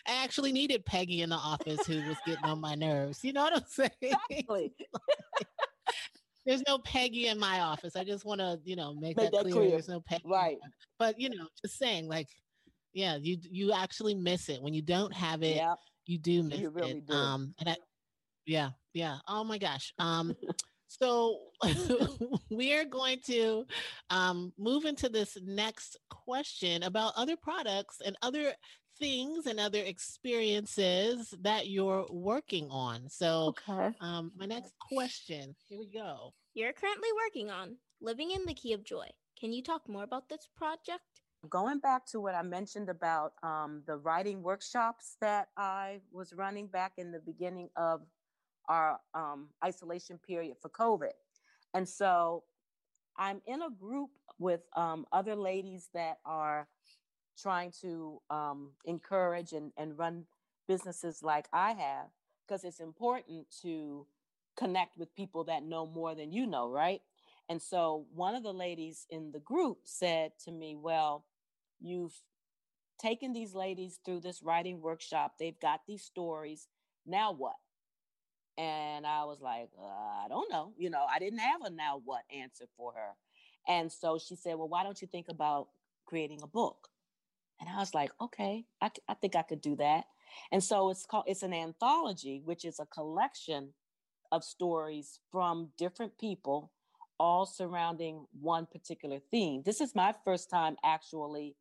I 0.08 0.24
actually 0.24 0.52
needed 0.52 0.86
Peggy 0.86 1.22
in 1.22 1.30
the 1.30 1.36
office 1.36 1.86
who 1.86 1.96
was 2.08 2.18
getting 2.26 2.44
on 2.44 2.60
my 2.60 2.76
nerves. 2.76 3.24
You 3.24 3.34
know 3.34 3.44
what 3.44 3.56
I'm 3.56 3.64
saying? 3.68 3.92
Exactly. 4.02 4.74
there's 6.46 6.64
no 6.68 6.80
Peggy 6.80 7.28
in 7.28 7.40
my 7.40 7.60
office. 7.60 7.96
I 7.96 8.04
just 8.04 8.26
want 8.26 8.40
to, 8.40 8.60
you 8.64 8.76
know, 8.76 8.94
make, 8.94 9.18
make 9.18 9.32
that, 9.32 9.32
that 9.34 9.42
clear. 9.44 9.54
clear. 9.54 9.70
There's 9.72 9.90
no 9.90 10.02
Peggy. 10.02 10.24
Right. 10.26 10.58
But 10.98 11.20
you 11.20 11.30
know, 11.30 11.48
just 11.62 11.78
saying, 11.78 12.08
like, 12.08 12.30
yeah, 12.94 13.18
you 13.18 13.38
you 13.50 13.74
actually 13.74 14.16
miss 14.16 14.50
it 14.50 14.62
when 14.62 14.74
you 14.74 14.82
don't 14.82 15.14
have 15.14 15.44
it. 15.44 15.58
Yeah. 15.58 15.76
You 16.06 16.18
do 16.18 16.44
miss 16.44 16.60
you 16.60 16.70
really 16.70 16.92
it. 16.92 17.08
Do. 17.08 17.14
Um, 17.14 17.54
and 17.60 17.70
I, 17.70 17.76
yeah, 18.46 18.70
yeah. 18.94 19.18
Oh 19.28 19.44
my 19.44 19.58
gosh. 19.58 19.94
Um, 20.00 20.36
so 20.88 21.40
we 22.50 22.74
are 22.74 22.86
going 22.86 23.20
to 23.28 23.66
um, 24.10 24.54
move 24.58 24.86
into 24.86 25.10
this 25.10 25.38
next 25.44 25.98
question 26.10 26.84
about 26.84 27.14
other 27.16 27.36
products 27.36 27.98
and 28.06 28.16
other 28.22 28.54
things 29.00 29.46
and 29.46 29.60
other 29.60 29.80
experiences 29.80 31.34
that 31.42 31.68
you're 31.68 32.06
working 32.10 32.68
on. 32.72 33.10
So, 33.10 33.54
okay. 33.70 33.96
um, 34.02 34.32
my 34.36 34.46
next 34.46 34.74
question 34.92 35.56
here 35.68 35.80
we 35.80 35.88
go. 35.88 36.34
You're 36.54 36.74
currently 36.74 37.10
working 37.26 37.52
on 37.52 37.78
Living 38.02 38.32
in 38.32 38.46
the 38.46 38.54
Key 38.54 38.74
of 38.74 38.84
Joy. 38.84 39.08
Can 39.40 39.54
you 39.54 39.62
talk 39.62 39.88
more 39.88 40.04
about 40.04 40.30
this 40.30 40.48
project? 40.56 41.04
Going 41.50 41.80
back 41.80 42.06
to 42.08 42.20
what 42.20 42.36
I 42.36 42.42
mentioned 42.42 42.90
about 42.90 43.34
um, 43.44 43.84
the 43.86 43.98
writing 43.98 44.42
workshops 44.42 45.18
that 45.22 45.50
I 45.56 46.02
was 46.12 46.34
running 46.34 46.68
back 46.68 46.94
in 46.98 47.12
the 47.12 47.20
beginning 47.20 47.70
of 47.76 48.02
our 48.68 49.00
um, 49.14 49.50
isolation 49.64 50.18
period 50.18 50.58
for 50.62 50.70
COVID. 50.70 51.12
And 51.74 51.88
so 51.88 52.44
I'm 53.18 53.42
in 53.46 53.62
a 53.62 53.70
group 53.70 54.10
with 54.40 54.62
um, 54.76 55.06
other 55.12 55.36
ladies 55.36 55.90
that 55.94 56.18
are 56.26 56.68
trying 57.40 57.72
to 57.82 58.20
um, 58.30 58.72
encourage 58.86 59.54
and, 59.54 59.72
and 59.78 59.98
run 59.98 60.26
businesses 60.68 61.22
like 61.24 61.48
I 61.54 61.70
have, 61.74 62.08
because 62.46 62.64
it's 62.64 62.80
important 62.80 63.46
to 63.62 64.06
connect 64.58 64.98
with 64.98 65.16
people 65.16 65.44
that 65.46 65.64
know 65.64 65.86
more 65.86 66.16
than 66.16 66.32
you 66.32 66.46
know, 66.48 66.70
right? 66.70 67.02
And 67.50 67.62
so 67.62 68.06
one 68.14 68.36
of 68.36 68.44
the 68.44 68.54
ladies 68.54 69.06
in 69.10 69.32
the 69.32 69.40
group 69.40 69.80
said 69.86 70.32
to 70.46 70.52
me, 70.52 70.76
Well, 70.76 71.24
you've 71.80 72.14
taken 73.00 73.34
these 73.34 73.54
ladies 73.54 74.00
through 74.04 74.22
this 74.22 74.42
writing 74.42 74.82
workshop, 74.82 75.34
they've 75.40 75.60
got 75.60 75.82
these 75.88 76.04
stories. 76.04 76.68
Now 77.06 77.34
what? 77.34 77.56
And 78.58 79.06
I 79.06 79.24
was 79.26 79.40
like, 79.40 79.70
uh, 79.80 80.26
I 80.26 80.28
don't 80.30 80.52
know. 80.52 80.74
You 80.78 80.90
know, 80.90 81.06
I 81.10 81.20
didn't 81.20 81.40
have 81.40 81.62
a 81.64 81.70
now 81.70 82.02
what 82.04 82.24
answer 82.36 82.66
for 82.76 82.94
her. 82.94 83.16
And 83.68 83.92
so 83.92 84.18
she 84.18 84.36
said, 84.36 84.56
Well, 84.56 84.68
why 84.68 84.84
don't 84.84 85.00
you 85.02 85.08
think 85.08 85.28
about 85.30 85.68
creating 86.06 86.40
a 86.42 86.48
book? 86.48 86.90
And 87.60 87.70
I 87.70 87.78
was 87.78 87.94
like, 87.94 88.12
okay, 88.22 88.66
I, 88.82 88.92
I 89.08 89.14
think 89.16 89.36
I 89.36 89.42
could 89.42 89.62
do 89.62 89.76
that. 89.78 90.06
And 90.52 90.64
so 90.64 90.90
it's 90.90 91.06
called, 91.06 91.26
it's 91.28 91.44
an 91.44 91.54
anthology, 91.54 92.42
which 92.46 92.66
is 92.66 92.80
a 92.80 92.86
collection 92.86 93.74
of 94.32 94.44
stories 94.44 95.20
from 95.32 95.70
different 95.78 96.18
people, 96.20 96.72
all 97.20 97.46
surrounding 97.46 98.26
one 98.40 98.68
particular 98.68 99.20
theme. 99.32 99.64
This 99.66 99.82
is 99.82 99.96
my 99.96 100.14
first 100.24 100.50
time 100.50 100.76
actually 100.84 101.56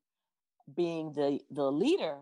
being 0.75 1.13
the, 1.13 1.41
the 1.51 1.71
leader 1.71 2.17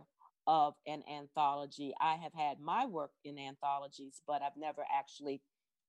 of 0.47 0.75
an 0.87 1.03
anthology. 1.11 1.93
I 2.01 2.17
have 2.17 2.33
had 2.35 2.61
my 2.61 2.87
work 2.87 3.13
in 3.25 3.39
anthologies, 3.39 4.21
but 4.27 4.43
I've 4.43 4.57
never 4.57 4.85
actually 4.95 5.41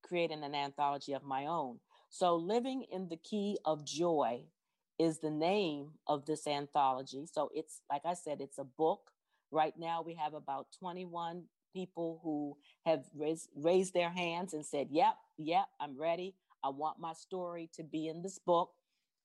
created 0.03 0.39
an 0.39 0.55
anthology 0.55 1.13
of 1.13 1.23
my 1.23 1.45
own. 1.45 1.79
So, 2.09 2.35
Living 2.35 2.85
in 2.91 3.09
the 3.09 3.17
Key 3.17 3.57
of 3.65 3.85
Joy 3.85 4.43
is 4.99 5.19
the 5.19 5.31
name 5.31 5.91
of 6.07 6.25
this 6.25 6.47
anthology. 6.47 7.25
So 7.31 7.49
it's, 7.53 7.81
like 7.91 8.03
I 8.05 8.13
said, 8.13 8.39
it's 8.41 8.57
a 8.57 8.63
book. 8.63 9.11
Right 9.51 9.73
now, 9.77 10.01
we 10.01 10.15
have 10.15 10.33
about 10.33 10.67
21 10.79 11.43
people 11.73 12.19
who 12.23 12.57
have 12.85 13.03
raised, 13.15 13.49
raised 13.55 13.93
their 13.93 14.09
hands 14.09 14.53
and 14.53 14.65
said, 14.65 14.87
Yep, 14.89 15.15
yep, 15.37 15.65
I'm 15.79 15.99
ready. 15.99 16.35
I 16.63 16.69
want 16.69 16.99
my 16.99 17.13
story 17.13 17.69
to 17.75 17.83
be 17.83 18.07
in 18.07 18.21
this 18.21 18.39
book. 18.39 18.71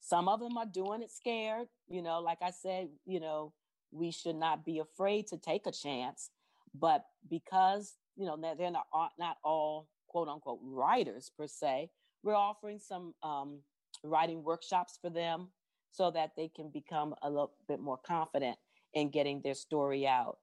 Some 0.01 0.29
of 0.29 0.41
them 0.41 0.57
are 0.57 0.67
doing 0.67 1.03
it 1.03 1.11
scared. 1.11 1.69
You 1.89 2.03
know, 2.03 2.21
like 2.21 2.39
I 2.43 2.51
said, 2.51 2.89
you 3.07 3.21
know, 3.21 3.53
we 3.93 4.11
should 4.11 4.37
not 4.37 4.65
be 4.65 4.79
afraid 4.79 5.27
to 5.29 5.39
take 5.39 5.67
a 5.67 5.73
chance. 5.73 6.31
But 6.75 7.05
because, 7.29 7.95
you 8.17 8.27
know, 8.27 8.37
they're 8.37 8.71
not, 8.71 8.87
not 9.19 9.39
all 9.45 9.89
quote 10.09 10.29
unquote 10.29 10.61
writers 10.63 11.31
per 11.37 11.47
se, 11.47 11.91
we're 12.23 12.35
offering 12.35 12.79
some 12.79 13.15
um, 13.23 13.61
writing 14.05 14.43
workshops 14.43 14.99
for 15.01 15.11
them 15.11 15.49
so 15.91 16.11
that 16.11 16.33
they 16.37 16.49
can 16.49 16.71
become 16.71 17.15
a 17.23 17.29
little 17.29 17.53
bit 17.67 17.81
more 17.81 17.99
confident 17.99 18.57
in 18.95 19.11
getting 19.11 19.41
their 19.43 19.55
story 19.55 20.07
out. 20.07 20.39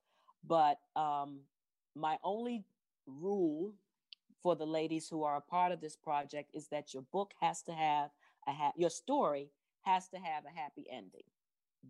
But 0.46 0.78
um, 0.96 1.42
my 1.96 2.18
only 2.24 2.66
rule 3.06 3.74
for 4.44 4.56
the 4.56 4.66
ladies 4.66 5.08
who 5.10 5.24
are 5.24 5.38
a 5.38 5.42
part 5.42 5.72
of 5.72 5.82
this 5.82 5.96
project 5.96 6.52
is 6.54 6.68
that 6.68 6.94
your 6.94 7.04
book 7.12 7.32
has 7.42 7.62
to 7.64 7.72
have 7.72 8.10
a 8.48 8.54
ha- 8.54 8.74
your 8.76 8.90
story 8.90 9.50
has 9.82 10.08
to 10.10 10.18
have 10.18 10.44
a 10.46 10.60
happy 10.60 10.86
ending 10.92 11.24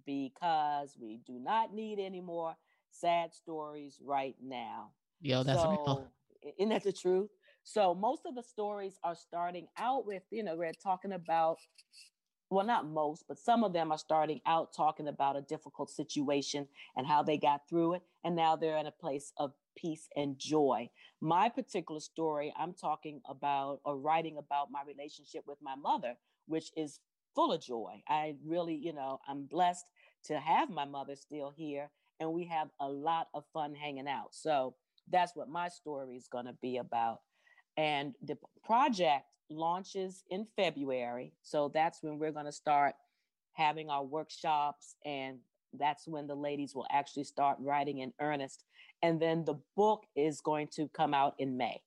because 0.05 0.95
we 0.99 1.19
do 1.25 1.39
not 1.39 1.73
need 1.73 1.99
any 1.99 2.21
more 2.21 2.55
sad 2.91 3.33
stories 3.33 3.99
right 4.03 4.35
now. 4.41 4.91
Yo, 5.21 5.43
that's 5.43 5.61
so, 5.61 5.69
real. 5.69 6.11
Isn't 6.57 6.69
that 6.69 6.83
the 6.83 6.93
truth? 6.93 7.29
So 7.63 7.93
most 7.93 8.21
of 8.25 8.35
the 8.35 8.43
stories 8.43 8.97
are 9.03 9.15
starting 9.15 9.67
out 9.77 10.05
with, 10.05 10.23
you 10.31 10.43
know, 10.43 10.55
we're 10.55 10.73
talking 10.73 11.13
about 11.13 11.57
well, 12.49 12.65
not 12.65 12.87
most, 12.87 13.25
but 13.27 13.37
some 13.37 13.63
of 13.63 13.73
them 13.73 13.91
are 13.91 13.97
starting 13.97 14.39
out 14.45 14.73
talking 14.73 15.09
about 15.09 15.35
a 15.35 15.41
difficult 15.41 15.89
situation 15.89 16.67
and 16.95 17.05
how 17.05 17.21
they 17.21 17.37
got 17.37 17.67
through 17.69 17.95
it. 17.95 18.01
And 18.23 18.35
now 18.35 18.55
they're 18.55 18.77
in 18.77 18.85
a 18.85 18.91
place 18.91 19.33
of 19.37 19.51
peace 19.77 20.07
and 20.15 20.37
joy. 20.39 20.89
My 21.19 21.49
particular 21.49 21.99
story, 21.99 22.53
I'm 22.57 22.73
talking 22.73 23.21
about 23.27 23.81
or 23.83 23.97
writing 23.97 24.37
about 24.37 24.71
my 24.71 24.81
relationship 24.87 25.43
with 25.45 25.57
my 25.61 25.75
mother, 25.75 26.13
which 26.47 26.71
is 26.75 26.99
full 27.35 27.53
of 27.53 27.61
joy. 27.61 28.01
I 28.07 28.35
really, 28.45 28.75
you 28.75 28.93
know, 28.93 29.19
I'm 29.27 29.45
blessed 29.45 29.85
to 30.25 30.39
have 30.39 30.69
my 30.69 30.85
mother 30.85 31.15
still 31.15 31.53
here 31.55 31.89
and 32.19 32.33
we 32.33 32.45
have 32.45 32.69
a 32.79 32.87
lot 32.87 33.27
of 33.33 33.43
fun 33.53 33.75
hanging 33.75 34.07
out. 34.07 34.29
So 34.31 34.75
that's 35.11 35.35
what 35.35 35.49
my 35.49 35.69
story 35.69 36.15
is 36.15 36.27
going 36.27 36.45
to 36.45 36.55
be 36.61 36.77
about. 36.77 37.19
And 37.77 38.15
the 38.23 38.37
project 38.65 39.25
launches 39.49 40.23
in 40.29 40.47
February. 40.55 41.33
So 41.43 41.71
that's 41.73 42.01
when 42.01 42.17
we're 42.17 42.31
going 42.31 42.45
to 42.45 42.51
start 42.51 42.95
having 43.53 43.89
our 43.89 44.03
workshops 44.03 44.95
and 45.05 45.37
that's 45.77 46.07
when 46.07 46.27
the 46.27 46.35
ladies 46.35 46.73
will 46.73 46.87
actually 46.91 47.23
start 47.23 47.57
writing 47.59 47.99
in 47.99 48.13
earnest. 48.19 48.63
And 49.03 49.21
then 49.21 49.45
the 49.45 49.59
book 49.75 50.05
is 50.15 50.41
going 50.41 50.69
to 50.75 50.89
come 50.89 51.13
out 51.13 51.35
in 51.37 51.57
May. 51.57 51.81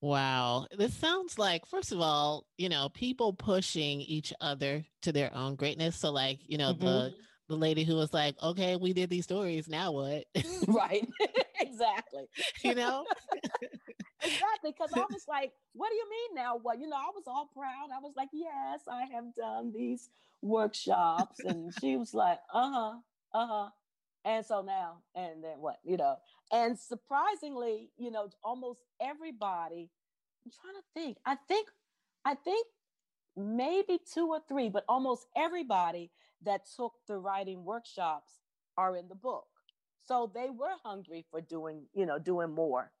Wow. 0.00 0.66
This 0.76 0.94
sounds 0.94 1.38
like, 1.38 1.66
first 1.66 1.92
of 1.92 2.00
all, 2.00 2.46
you 2.56 2.68
know, 2.68 2.88
people 2.88 3.32
pushing 3.32 4.00
each 4.00 4.32
other 4.40 4.84
to 5.02 5.12
their 5.12 5.34
own 5.34 5.56
greatness. 5.56 5.96
So, 5.96 6.10
like, 6.10 6.38
you 6.46 6.58
know, 6.58 6.72
mm-hmm. 6.72 6.84
the 6.84 7.14
the 7.48 7.56
lady 7.56 7.82
who 7.82 7.96
was 7.96 8.14
like, 8.14 8.36
okay, 8.42 8.76
we 8.76 8.92
did 8.92 9.10
these 9.10 9.24
stories. 9.24 9.68
Now 9.68 9.92
what? 9.92 10.24
right. 10.68 11.06
exactly. 11.60 12.24
you 12.64 12.74
know? 12.74 13.04
exactly. 14.22 14.72
Because 14.72 14.90
I 14.94 15.00
was 15.00 15.24
like, 15.28 15.52
what 15.72 15.90
do 15.90 15.96
you 15.96 16.08
mean 16.08 16.42
now? 16.42 16.58
What? 16.62 16.80
You 16.80 16.88
know, 16.88 16.96
I 16.96 17.10
was 17.12 17.24
all 17.26 17.50
proud. 17.52 17.88
I 17.92 17.98
was 18.00 18.12
like, 18.16 18.28
yes, 18.32 18.80
I 18.88 19.04
have 19.12 19.34
done 19.34 19.72
these 19.72 20.08
workshops. 20.42 21.40
And 21.40 21.72
she 21.80 21.96
was 21.96 22.14
like, 22.14 22.38
uh 22.54 22.70
huh, 22.70 22.94
uh 23.34 23.46
huh. 23.46 23.70
And 24.24 24.44
so 24.44 24.60
now, 24.60 24.98
and 25.14 25.42
then 25.42 25.60
what, 25.60 25.78
you 25.82 25.96
know, 25.96 26.16
and 26.52 26.78
surprisingly, 26.78 27.90
you 27.96 28.10
know, 28.10 28.28
almost 28.44 28.80
everybody, 29.00 29.88
I'm 30.44 30.52
trying 30.52 30.74
to 30.74 30.82
think, 30.94 31.16
I 31.24 31.36
think, 31.48 31.68
I 32.24 32.34
think 32.34 32.66
maybe 33.36 33.98
two 34.12 34.28
or 34.28 34.40
three, 34.46 34.68
but 34.68 34.84
almost 34.88 35.26
everybody 35.36 36.10
that 36.42 36.62
took 36.76 36.92
the 37.06 37.16
writing 37.16 37.64
workshops 37.64 38.32
are 38.76 38.96
in 38.96 39.08
the 39.08 39.14
book. 39.14 39.46
So 40.04 40.30
they 40.34 40.50
were 40.50 40.76
hungry 40.82 41.24
for 41.30 41.40
doing, 41.40 41.86
you 41.94 42.04
know, 42.04 42.18
doing 42.18 42.54
more 42.54 42.92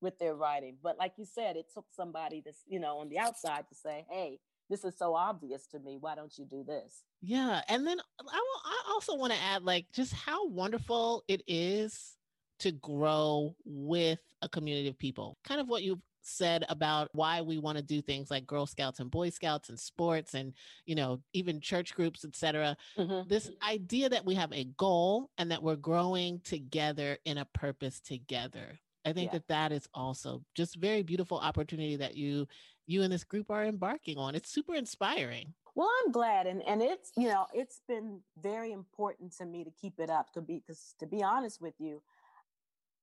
with 0.00 0.18
their 0.18 0.34
writing. 0.34 0.76
But 0.82 0.98
like 0.98 1.12
you 1.16 1.24
said, 1.24 1.56
it 1.56 1.66
took 1.72 1.86
somebody 1.90 2.42
to, 2.42 2.52
you 2.66 2.80
know, 2.80 2.98
on 2.98 3.08
the 3.08 3.18
outside 3.18 3.68
to 3.68 3.74
say, 3.74 4.06
hey, 4.10 4.40
this 4.70 4.84
is 4.84 4.96
so 4.96 5.14
obvious 5.14 5.66
to 5.66 5.80
me. 5.80 5.98
Why 6.00 6.14
don't 6.14 6.38
you 6.38 6.46
do 6.46 6.64
this? 6.64 7.02
Yeah. 7.20 7.60
And 7.68 7.86
then 7.86 7.98
I, 8.00 8.22
will, 8.22 8.62
I 8.64 8.92
also 8.92 9.16
want 9.16 9.32
to 9.32 9.38
add, 9.40 9.64
like, 9.64 9.86
just 9.92 10.14
how 10.14 10.46
wonderful 10.48 11.24
it 11.28 11.42
is 11.46 12.16
to 12.60 12.72
grow 12.72 13.54
with 13.64 14.20
a 14.40 14.48
community 14.48 14.88
of 14.88 14.98
people. 14.98 15.36
Kind 15.44 15.60
of 15.60 15.68
what 15.68 15.82
you've 15.82 16.00
said 16.22 16.64
about 16.68 17.08
why 17.12 17.40
we 17.40 17.58
want 17.58 17.78
to 17.78 17.82
do 17.82 18.00
things 18.00 18.30
like 18.30 18.46
Girl 18.46 18.66
Scouts 18.66 19.00
and 19.00 19.10
Boy 19.10 19.30
Scouts 19.30 19.68
and 19.70 19.80
sports 19.80 20.34
and 20.34 20.52
you 20.84 20.94
know 20.94 21.20
even 21.32 21.62
church 21.62 21.94
groups 21.94 22.26
etc 22.26 22.76
mm-hmm. 22.98 23.26
this 23.26 23.50
idea 23.66 24.08
that 24.10 24.26
we 24.26 24.34
have 24.34 24.52
a 24.52 24.64
goal 24.76 25.30
and 25.38 25.50
that 25.50 25.62
we're 25.62 25.76
growing 25.76 26.38
together 26.40 27.16
in 27.24 27.38
a 27.38 27.46
purpose 27.46 28.00
together 28.00 28.78
I 29.04 29.12
think 29.12 29.32
yeah. 29.32 29.38
that 29.38 29.48
that 29.48 29.72
is 29.72 29.88
also 29.94 30.42
just 30.54 30.76
very 30.76 31.02
beautiful 31.02 31.38
opportunity 31.38 31.96
that 31.96 32.16
you 32.16 32.46
you 32.86 33.02
and 33.02 33.12
this 33.12 33.24
group 33.24 33.50
are 33.50 33.64
embarking 33.64 34.18
on. 34.18 34.34
It's 34.34 34.50
super 34.50 34.74
inspiring. 34.74 35.54
Well, 35.74 35.88
I'm 36.04 36.12
glad, 36.12 36.46
and 36.46 36.62
and 36.66 36.82
it's 36.82 37.12
you 37.16 37.28
know 37.28 37.46
it's 37.54 37.80
been 37.88 38.20
very 38.42 38.72
important 38.72 39.36
to 39.38 39.46
me 39.46 39.64
to 39.64 39.70
keep 39.70 39.98
it 39.98 40.10
up 40.10 40.32
to 40.32 40.40
be 40.40 40.62
because 40.66 40.94
to 40.98 41.06
be 41.06 41.22
honest 41.22 41.60
with 41.60 41.74
you, 41.78 42.02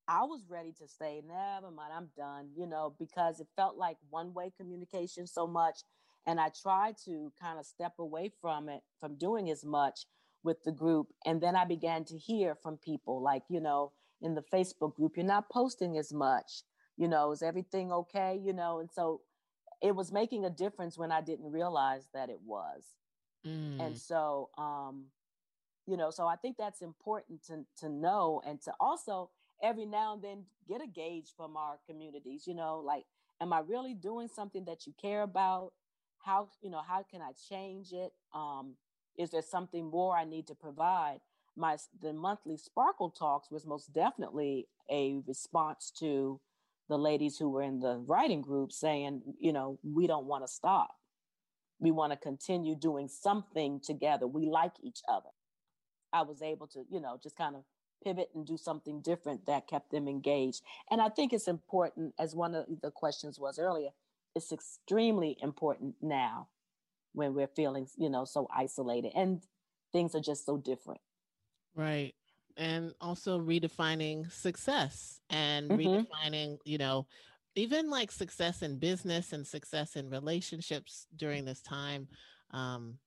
I 0.08 0.24
was 0.24 0.46
ready 0.50 0.74
to 0.74 0.88
say 0.88 1.22
never 1.26 1.72
mind, 1.72 1.94
I'm 1.96 2.10
done. 2.16 2.50
You 2.56 2.68
know 2.68 2.94
because 3.00 3.40
it 3.40 3.48
felt 3.56 3.78
like 3.78 3.98
one 4.10 4.34
way 4.34 4.52
communication 4.58 5.26
so 5.26 5.48
much, 5.48 5.80
and 6.26 6.40
I 6.40 6.50
tried 6.62 6.96
to 7.06 7.32
kind 7.42 7.58
of 7.58 7.66
step 7.66 7.94
away 7.98 8.32
from 8.42 8.70
it, 8.70 8.82
from 9.00 9.18
doing 9.18 9.50
as 9.50 9.64
much 9.66 10.06
with 10.44 10.64
the 10.64 10.72
group, 10.72 11.08
and 11.26 11.42
then 11.42 11.56
I 11.56 11.66
began 11.66 12.06
to 12.06 12.18
hear 12.18 12.54
from 12.54 12.78
people 12.78 13.22
like 13.22 13.44
you 13.50 13.62
know 13.62 13.94
in 14.22 14.36
the 14.36 14.44
Facebook 14.54 14.96
group, 14.96 15.14
you're 15.16 15.26
not 15.26 15.50
posting 15.50 15.98
as 15.98 16.14
much. 16.14 16.64
You 16.98 17.08
know, 17.08 17.32
is 17.32 17.42
everything 17.42 17.92
okay? 17.92 18.40
You 18.44 18.54
know, 18.54 18.80
and 18.80 18.90
so 18.92 19.22
it 19.82 19.96
was 19.96 20.12
making 20.12 20.46
a 20.46 20.50
difference 20.50 20.98
when 20.98 21.12
I 21.12 21.22
didn't 21.22 21.52
realize 21.52 22.08
that 22.14 22.30
it 22.30 22.40
was. 22.44 22.84
Mm. 23.46 23.80
And 23.80 23.98
so, 23.98 24.50
um, 24.58 25.06
you 25.86 25.98
know, 25.98 26.10
so 26.10 26.28
I 26.28 26.36
think 26.36 26.58
that's 26.58 26.82
important 26.82 27.44
to 27.46 27.66
to 27.80 27.90
know 27.90 28.42
and 28.46 28.62
to 28.64 28.74
also 28.80 29.30
every 29.64 29.86
now 29.86 30.14
and 30.14 30.24
then 30.24 30.44
get 30.68 30.82
a 30.82 30.88
gauge 30.88 31.34
from 31.36 31.56
our 31.56 31.80
communities. 31.88 32.46
You 32.48 32.56
know, 32.56 32.82
like, 32.84 33.06
am 33.40 33.54
I 33.54 33.60
really 33.60 33.94
doing 33.94 34.28
something 34.28 34.66
that 34.66 34.86
you 34.86 34.94
care 35.00 35.22
about? 35.22 35.72
How 36.20 36.50
you 36.62 36.70
know 36.70 36.82
how 36.86 37.04
can 37.10 37.22
I 37.22 37.32
change 37.50 37.94
it? 37.94 38.12
Um, 38.34 38.76
is 39.18 39.32
there 39.32 39.42
something 39.42 39.86
more 39.90 40.16
I 40.16 40.26
need 40.26 40.48
to 40.48 40.56
provide? 40.56 41.20
My 41.58 41.78
the 42.02 42.14
monthly 42.14 42.58
sparkle 42.58 43.10
talks 43.10 43.52
was 43.52 43.66
most 43.66 43.94
definitely 43.94 44.68
a 44.90 45.20
response 45.28 45.92
to 46.00 46.40
the 46.90 46.98
ladies 46.98 47.38
who 47.38 47.50
were 47.50 47.64
in 47.64 47.80
the 47.80 47.98
writing 48.08 48.42
group 48.42 48.72
saying 48.72 49.22
you 49.40 49.52
know 49.52 49.80
we 49.84 50.08
don't 50.08 50.26
want 50.26 50.46
to 50.46 50.52
stop. 50.52 50.92
We 51.80 51.92
want 51.92 52.12
to 52.12 52.18
continue 52.18 52.76
doing 52.76 53.08
something 53.08 53.80
together. 53.80 54.26
We 54.26 54.48
like 54.48 54.74
each 54.82 55.02
other. 55.08 55.30
I 56.14 56.24
was 56.24 56.42
able 56.42 56.68
to 56.68 56.86
you 56.90 57.02
know 57.02 57.20
just 57.22 57.36
kind 57.38 57.56
of 57.56 57.64
pivot 58.04 58.30
and 58.36 58.46
do 58.46 58.58
something 58.58 59.02
different 59.02 59.48
that 59.48 59.68
kept 59.68 59.92
them 59.92 60.08
engaged. 60.08 60.62
And 60.92 61.02
i 61.02 61.10
think 61.10 61.34
it's 61.34 61.48
important 61.48 62.14
as 62.20 62.36
one 62.36 62.56
of 62.56 62.66
the 62.82 62.92
questions 62.92 63.40
was 63.40 63.60
earlier 63.60 63.90
it's 64.38 64.52
extremely 64.52 65.36
important 65.42 65.96
now 66.02 66.48
when 67.14 67.34
we're 67.34 67.48
feeling 67.48 67.88
you 67.98 68.10
know 68.10 68.24
so 68.24 68.48
isolated 68.56 69.12
and 69.16 69.42
things 69.92 70.14
are 70.14 70.22
just 70.22 70.46
so 70.46 70.58
different 70.58 71.02
Right. 71.78 72.14
And 72.58 72.94
also 73.00 73.40
redefining 73.40 74.32
success 74.32 75.22
and 75.30 75.70
mm-hmm. 75.70 75.80
redefining, 75.80 76.58
you 76.66 76.80
know, 76.80 77.06
even 77.56 77.90
like 77.90 78.12
success 78.12 78.64
in 78.64 78.80
business 78.80 79.32
and 79.32 79.46
success 79.46 79.96
in 79.96 80.10
relationships 80.10 81.08
during 81.16 81.46
this 81.46 81.62
time. 81.62 82.08
Um, 82.52 82.98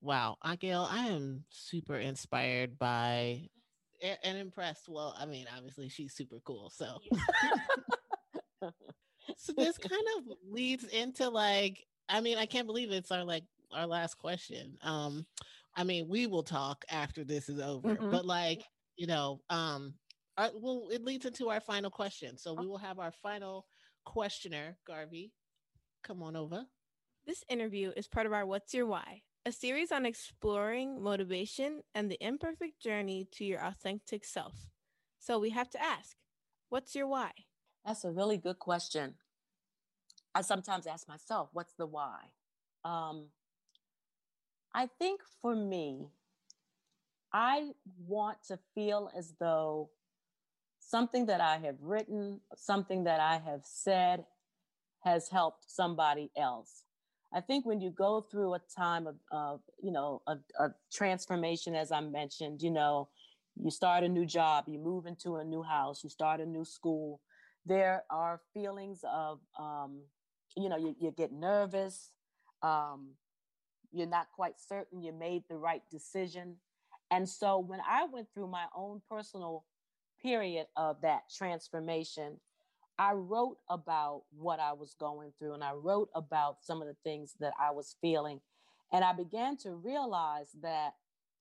wow, 0.00 0.36
Gail, 0.58 0.88
I 0.90 1.06
am 1.08 1.44
super 1.50 1.96
inspired 1.96 2.78
by 2.78 3.48
and 4.22 4.38
impressed. 4.38 4.88
Well, 4.88 5.14
I 5.18 5.26
mean, 5.26 5.46
obviously 5.56 5.88
she's 5.88 6.14
super 6.14 6.40
cool. 6.44 6.70
So 6.70 6.98
so 9.36 9.52
this 9.56 9.78
kind 9.78 10.04
of 10.18 10.36
leads 10.48 10.84
into 10.84 11.28
like, 11.28 11.86
I 12.08 12.20
mean, 12.20 12.38
I 12.38 12.46
can't 12.46 12.66
believe 12.66 12.90
it's 12.90 13.10
our 13.10 13.24
like 13.24 13.44
our 13.72 13.86
last 13.86 14.18
question. 14.18 14.78
Um, 14.82 15.26
I 15.76 15.84
mean, 15.84 16.08
we 16.08 16.26
will 16.26 16.42
talk 16.42 16.84
after 16.90 17.22
this 17.22 17.48
is 17.48 17.60
over, 17.60 17.94
mm-hmm. 17.94 18.10
but 18.10 18.24
like, 18.24 18.62
you 18.96 19.06
know, 19.06 19.40
um, 19.50 19.94
our, 20.38 20.50
well, 20.54 20.88
it 20.90 21.04
leads 21.04 21.26
into 21.26 21.50
our 21.50 21.60
final 21.60 21.90
question. 21.90 22.38
So 22.38 22.54
we 22.54 22.66
will 22.66 22.78
have 22.78 22.98
our 22.98 23.12
final 23.12 23.66
questioner, 24.04 24.78
Garvey. 24.86 25.32
Come 26.02 26.22
on 26.22 26.34
over. 26.34 26.64
This 27.26 27.44
interview 27.48 27.92
is 27.96 28.08
part 28.08 28.26
of 28.26 28.32
our 28.32 28.46
What's 28.46 28.72
Your 28.72 28.86
Why, 28.86 29.22
a 29.44 29.52
series 29.52 29.92
on 29.92 30.06
exploring 30.06 31.02
motivation 31.02 31.82
and 31.94 32.10
the 32.10 32.24
imperfect 32.24 32.80
journey 32.80 33.28
to 33.32 33.44
your 33.44 33.60
authentic 33.62 34.24
self. 34.24 34.54
So 35.18 35.38
we 35.38 35.50
have 35.50 35.68
to 35.70 35.82
ask, 35.82 36.16
what's 36.68 36.94
your 36.94 37.08
why? 37.08 37.32
That's 37.84 38.04
a 38.04 38.10
really 38.10 38.38
good 38.38 38.58
question. 38.58 39.14
I 40.34 40.42
sometimes 40.42 40.86
ask 40.86 41.08
myself, 41.08 41.50
what's 41.52 41.74
the 41.74 41.86
why? 41.86 42.18
Um, 42.84 43.28
I 44.76 44.90
think 44.98 45.22
for 45.40 45.56
me, 45.56 46.10
I 47.32 47.70
want 48.06 48.36
to 48.48 48.58
feel 48.74 49.10
as 49.16 49.32
though 49.40 49.88
something 50.80 51.24
that 51.26 51.40
I 51.40 51.56
have 51.56 51.76
written, 51.80 52.42
something 52.54 53.04
that 53.04 53.18
I 53.18 53.38
have 53.38 53.62
said 53.64 54.26
has 55.02 55.30
helped 55.30 55.64
somebody 55.66 56.30
else. 56.36 56.84
I 57.32 57.40
think 57.40 57.64
when 57.64 57.80
you 57.80 57.90
go 57.90 58.20
through 58.30 58.52
a 58.52 58.60
time 58.76 59.06
of, 59.06 59.16
of 59.32 59.60
you 59.82 59.92
know, 59.92 60.20
a, 60.26 60.36
transformation, 60.92 61.74
as 61.74 61.90
I 61.90 62.02
mentioned, 62.02 62.60
you 62.60 62.70
know, 62.70 63.08
you 63.58 63.70
start 63.70 64.04
a 64.04 64.08
new 64.08 64.26
job, 64.26 64.64
you 64.68 64.78
move 64.78 65.06
into 65.06 65.36
a 65.36 65.44
new 65.44 65.62
house, 65.62 66.04
you 66.04 66.10
start 66.10 66.40
a 66.40 66.46
new 66.46 66.66
school, 66.66 67.22
there 67.64 68.04
are 68.10 68.42
feelings 68.52 69.00
of, 69.10 69.40
um, 69.58 70.02
you 70.54 70.68
know, 70.68 70.76
you, 70.76 70.94
you 71.00 71.14
get 71.16 71.32
nervous. 71.32 72.10
Um, 72.62 73.14
you're 73.96 74.06
not 74.06 74.28
quite 74.32 74.60
certain 74.60 75.02
you 75.02 75.12
made 75.12 75.44
the 75.48 75.56
right 75.56 75.82
decision. 75.90 76.56
And 77.10 77.28
so 77.28 77.58
when 77.58 77.80
I 77.88 78.04
went 78.04 78.28
through 78.34 78.48
my 78.48 78.66
own 78.76 79.00
personal 79.08 79.64
period 80.22 80.66
of 80.76 81.00
that 81.00 81.22
transformation, 81.34 82.38
I 82.98 83.12
wrote 83.12 83.58
about 83.70 84.22
what 84.36 84.60
I 84.60 84.72
was 84.72 84.94
going 84.98 85.32
through 85.38 85.54
and 85.54 85.64
I 85.64 85.72
wrote 85.72 86.10
about 86.14 86.62
some 86.62 86.82
of 86.82 86.88
the 86.88 86.96
things 87.04 87.34
that 87.40 87.54
I 87.60 87.70
was 87.70 87.96
feeling. 88.00 88.40
And 88.92 89.02
I 89.04 89.12
began 89.12 89.56
to 89.58 89.74
realize 89.74 90.50
that 90.62 90.94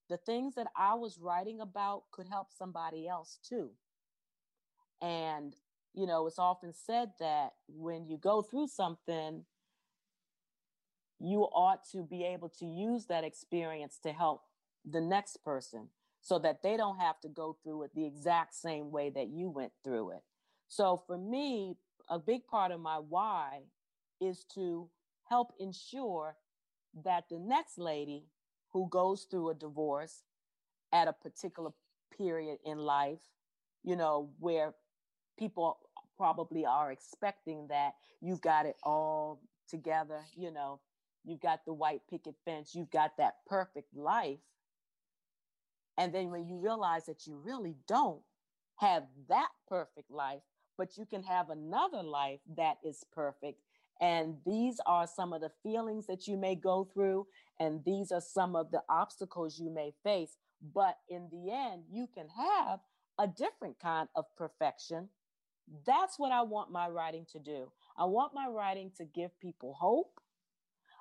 the 0.10 0.18
things 0.18 0.56
that 0.56 0.68
I 0.78 0.94
was 0.94 1.18
writing 1.20 1.60
about 1.60 2.04
could 2.12 2.28
help 2.28 2.48
somebody 2.58 3.08
else 3.08 3.40
too. 3.48 3.72
And, 5.02 5.56
you 5.94 6.06
know, 6.06 6.28
it's 6.28 6.40
often 6.40 6.74
said 6.74 7.12
that 7.20 7.54
when 7.68 8.08
you 8.08 8.18
go 8.18 8.42
through 8.42 8.68
something, 8.68 9.44
you 11.20 11.42
ought 11.42 11.82
to 11.92 12.04
be 12.04 12.24
able 12.24 12.50
to 12.50 12.66
use 12.66 13.06
that 13.06 13.24
experience 13.24 14.00
to 14.04 14.12
help 14.12 14.42
the 14.90 15.02
next 15.02 15.44
person 15.44 15.88
so 16.22 16.40
that 16.40 16.62
they 16.64 16.76
don't 16.76 17.00
have 17.00 17.20
to 17.22 17.30
go 17.30 17.58
through 17.64 17.84
it 17.84 17.92
the 17.94 18.06
exact 18.06 18.56
same 18.56 18.92
way 18.92 19.10
that 19.10 19.30
you 19.30 19.50
went 19.50 19.72
through 19.84 20.12
it. 20.12 20.24
So 20.68 21.02
for 21.06 21.18
me, 21.18 21.78
a 22.10 22.20
big 22.20 22.46
part 22.48 22.72
of 22.72 22.80
my 22.80 22.98
why 22.98 23.62
is 24.20 24.46
to 24.56 24.90
help 25.30 25.54
ensure 25.60 26.36
that 27.04 27.26
the 27.30 27.40
next 27.40 27.78
lady 27.78 28.26
who 28.72 28.88
goes 28.90 29.28
through 29.30 29.50
a 29.50 29.56
divorce 29.56 30.24
at 30.94 31.08
a 31.08 31.14
particular 31.14 31.72
period 32.16 32.58
in 32.66 32.78
life, 32.78 33.22
you 33.84 33.96
know, 33.96 34.30
where 34.40 34.74
people 35.38 35.78
probably 36.18 36.66
are 36.66 36.92
expecting 36.92 37.68
that 37.68 37.94
you've 38.22 38.42
got 38.42 38.66
it 38.66 38.76
all 38.84 39.42
together, 39.68 40.22
you 40.36 40.52
know, 40.52 40.80
you've 41.26 41.42
got 41.42 41.66
the 41.66 41.74
white 41.74 42.02
picket 42.10 42.36
fence, 42.46 42.76
you've 42.76 42.92
got 42.92 43.18
that 43.18 43.36
perfect 43.48 43.96
life. 43.96 44.40
And 45.98 46.14
then 46.14 46.30
when 46.30 46.46
you 46.48 46.58
realize 46.58 47.06
that 47.06 47.26
you 47.26 47.38
really 47.44 47.76
don't 47.88 48.22
have 48.78 49.04
that 49.30 49.50
perfect 49.68 50.12
life, 50.12 50.42
but 50.78 50.98
you 50.98 51.06
can 51.06 51.24
have 51.24 51.50
another 51.50 52.04
life 52.04 52.40
that 52.58 52.78
is 52.84 53.06
perfect. 53.14 53.62
And 54.02 54.36
these 54.46 54.82
are 54.86 55.08
some 55.08 55.32
of 55.32 55.40
the 55.40 55.52
feelings 55.64 56.06
that 56.08 56.28
you 56.28 56.36
may 56.36 56.56
go 56.56 56.90
through, 56.94 57.28
and 57.60 57.82
these 57.86 58.12
are 58.12 58.20
some 58.20 58.56
of 58.56 58.72
the 58.72 58.82
obstacles 58.90 59.58
you 59.58 59.70
may 59.70 59.94
face. 60.04 60.36
But 60.74 60.98
in 61.10 61.30
the 61.32 61.52
end, 61.54 61.84
you 61.90 62.08
can 62.14 62.28
have 62.28 62.80
a 63.18 63.28
different 63.28 63.80
kind 63.80 64.10
of 64.16 64.26
perfection. 64.36 65.08
That's 65.86 66.20
what 66.20 66.34
I 66.34 66.42
want 66.42 66.72
my 66.72 66.90
writing 66.90 67.26
to 67.32 67.40
do. 67.40 67.72
I 67.98 68.04
want 68.04 68.34
my 68.34 68.48
writing 68.48 68.92
to 68.98 69.06
give 69.06 69.40
people 69.40 69.74
hope. 69.80 70.20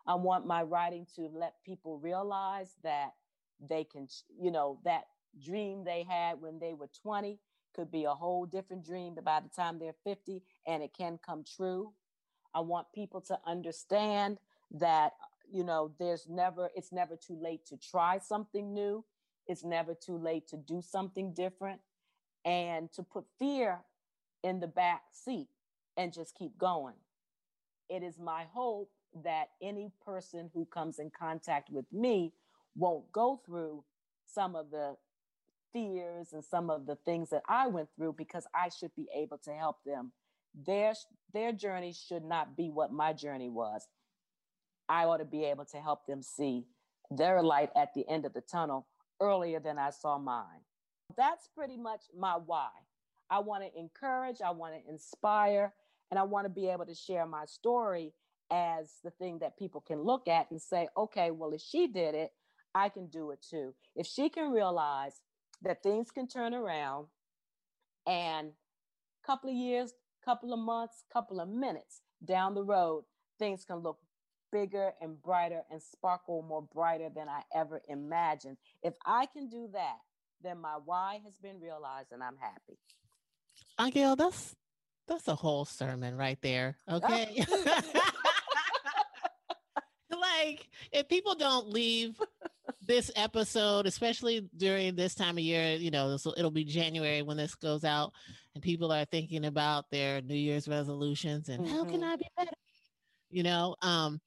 I 0.07 0.15
want 0.15 0.47
my 0.47 0.63
writing 0.63 1.07
to 1.17 1.29
let 1.33 1.55
people 1.65 1.99
realize 1.99 2.75
that 2.83 3.13
they 3.61 3.85
can, 3.85 4.09
you 4.41 4.51
know, 4.51 4.79
that 4.85 5.05
dream 5.43 5.85
they 5.85 6.05
had 6.09 6.41
when 6.41 6.59
they 6.59 6.75
were 6.75 6.91
20 7.03 7.39
could 7.75 7.91
be 7.91 8.05
a 8.05 8.15
whole 8.15 8.47
different 8.47 8.85
dream 8.85 9.17
by 9.25 9.41
the 9.41 9.49
time 9.49 9.79
they're 9.79 9.95
50 10.05 10.43
and 10.67 10.83
it 10.83 10.93
can 10.97 11.19
come 11.25 11.45
true. 11.45 11.93
I 12.55 12.61
want 12.61 12.87
people 12.95 13.21
to 13.23 13.39
understand 13.47 14.39
that, 14.73 15.13
you 15.51 15.65
know, 15.65 15.93
there's 15.99 16.29
never, 16.29 16.71
it's 16.77 16.93
never 16.93 17.17
too 17.17 17.37
late 17.41 17.67
to 17.67 17.77
try 17.77 18.19
something 18.19 18.73
new. 18.73 19.05
It's 19.47 19.65
never 19.65 19.95
too 19.95 20.17
late 20.17 20.47
to 20.49 20.57
do 20.57 20.81
something 20.83 21.33
different 21.35 21.81
and 22.45 22.93
to 22.93 23.03
put 23.03 23.25
fear 23.39 23.81
in 24.43 24.61
the 24.61 24.67
back 24.67 25.03
seat 25.13 25.49
and 25.97 26.13
just 26.13 26.35
keep 26.37 26.57
going. 26.59 26.95
It 27.89 28.03
is 28.03 28.19
my 28.19 28.45
hope 28.53 28.91
that 29.23 29.51
any 29.63 29.91
person 30.05 30.51
who 30.53 30.67
comes 30.67 30.99
in 30.99 31.11
contact 31.11 31.71
with 31.71 31.87
me 31.93 32.33
won't 32.75 33.11
go 33.13 33.41
through 33.47 33.85
some 34.27 34.57
of 34.57 34.71
the 34.71 34.97
fears 35.73 36.33
and 36.33 36.45
some 36.45 36.71
of 36.71 36.87
the 36.87 36.97
things 37.05 37.31
that 37.31 37.43
I 37.49 37.67
went 37.67 37.89
through 37.97 38.15
because 38.17 38.47
I 38.55 38.69
should 38.69 38.95
be 38.97 39.07
able 39.15 39.39
to 39.39 39.53
help 39.53 39.79
them. 39.85 40.13
Their, 40.67 40.95
their 41.33 41.53
journey 41.53 41.93
should 41.93 42.25
not 42.25 42.57
be 42.57 42.71
what 42.71 42.93
my 42.93 43.13
journey 43.13 43.49
was. 43.49 43.87
I 44.89 45.05
ought 45.05 45.19
to 45.19 45.25
be 45.25 45.45
able 45.45 45.65
to 45.67 45.79
help 45.79 46.07
them 46.07 46.23
see 46.23 46.67
their 47.11 47.43
light 47.43 47.71
at 47.77 47.95
the 47.95 48.09
end 48.09 48.25
of 48.25 48.35
the 48.35 48.41
tunnel 48.41 48.87
earlier 49.21 49.61
than 49.61 49.79
I 49.79 49.91
saw 49.91 50.19
mine. 50.19 50.63
That's 51.17 51.49
pretty 51.55 51.77
much 51.77 52.03
my 52.17 52.35
why. 52.35 52.69
I 53.31 53.41
want 53.41 53.65
to 53.65 53.79
encourage, 53.79 54.43
I 54.43 54.51
want 54.51 54.75
to 54.75 54.91
inspire, 54.91 55.73
and 56.11 56.19
I 56.19 56.23
want 56.23 56.45
to 56.45 56.51
be 56.51 56.69
able 56.69 56.87
to 56.87 56.95
share 56.95 57.27
my 57.27 57.45
story 57.47 58.13
as 58.51 58.95
the 59.03 59.11
thing 59.11 59.39
that 59.41 59.59
people 59.59 59.81
can 59.81 60.01
look 60.01 60.29
at 60.29 60.51
and 60.51 60.61
say, 60.61 60.89
okay, 60.97 61.31
well, 61.31 61.53
if 61.53 61.61
she 61.61 61.87
did 61.87 62.15
it, 62.15 62.33
I 62.75 62.89
can 62.89 63.07
do 63.07 63.31
it 63.31 63.45
too. 63.49 63.75
If 63.95 64.07
she 64.07 64.29
can 64.29 64.51
realize 64.51 65.21
that 65.63 65.83
things 65.83 66.11
can 66.11 66.27
turn 66.27 66.55
around 66.55 67.07
and 68.07 68.49
a 68.49 69.27
couple 69.27 69.51
of 69.51 69.57
years, 69.57 69.95
couple 70.25 70.53
of 70.53 70.59
months, 70.59 71.05
couple 71.13 71.41
of 71.41 71.49
minutes 71.49 72.01
down 72.25 72.55
the 72.55 72.65
road, 72.65 73.05
things 73.39 73.65
can 73.65 73.77
look 73.77 73.99
bigger 74.51 74.93
and 75.01 75.21
brighter 75.21 75.63
and 75.71 75.83
sparkle 75.83 76.43
more 76.43 76.63
brighter 76.63 77.09
than 77.15 77.29
I 77.29 77.43
ever 77.55 77.81
imagined. 77.89 78.57
If 78.83 78.95
I 79.05 79.27
can 79.27 79.49
do 79.49 79.69
that, 79.73 79.99
then 80.43 80.61
my 80.61 80.79
why 80.85 81.21
has 81.25 81.39
been 81.39 81.61
realized 81.61 82.13
and 82.13 82.23
I'm 82.23 82.37
happy. 82.37 82.79
Gail, 83.93 84.17
that's 84.17 84.55
that's 85.07 85.29
a 85.29 85.35
whole 85.35 85.65
sermon 85.65 86.17
right 86.17 86.39
there. 86.41 86.77
Okay. 86.89 87.45
like 90.45 90.69
if 90.93 91.09
people 91.09 91.35
don't 91.35 91.69
leave 91.69 92.21
this 92.87 93.11
episode, 93.17 93.87
especially 93.87 94.49
during 94.57 94.95
this 94.95 95.15
time 95.15 95.39
of 95.39 95.45
year, 95.45 95.75
you 95.77 95.91
know, 95.91 96.17
it'll 96.37 96.51
be 96.51 96.65
January 96.65 97.23
when 97.23 97.37
this 97.37 97.55
goes 97.55 97.85
out, 97.85 98.13
and 98.55 98.63
people 98.63 98.93
are 98.93 99.05
thinking 99.07 99.45
about 99.45 99.85
their 99.91 100.21
New 100.23 100.35
Year's 100.35 100.69
resolutions 100.69 101.49
and 101.49 101.65
mm-hmm. 101.65 101.75
how 101.75 101.85
can 101.85 102.01
mm-hmm. 102.01 102.05
I 102.05 102.17
be 102.17 102.29
better? 102.37 102.53
You 103.31 103.43
know, 103.43 103.77
um, 103.83 104.21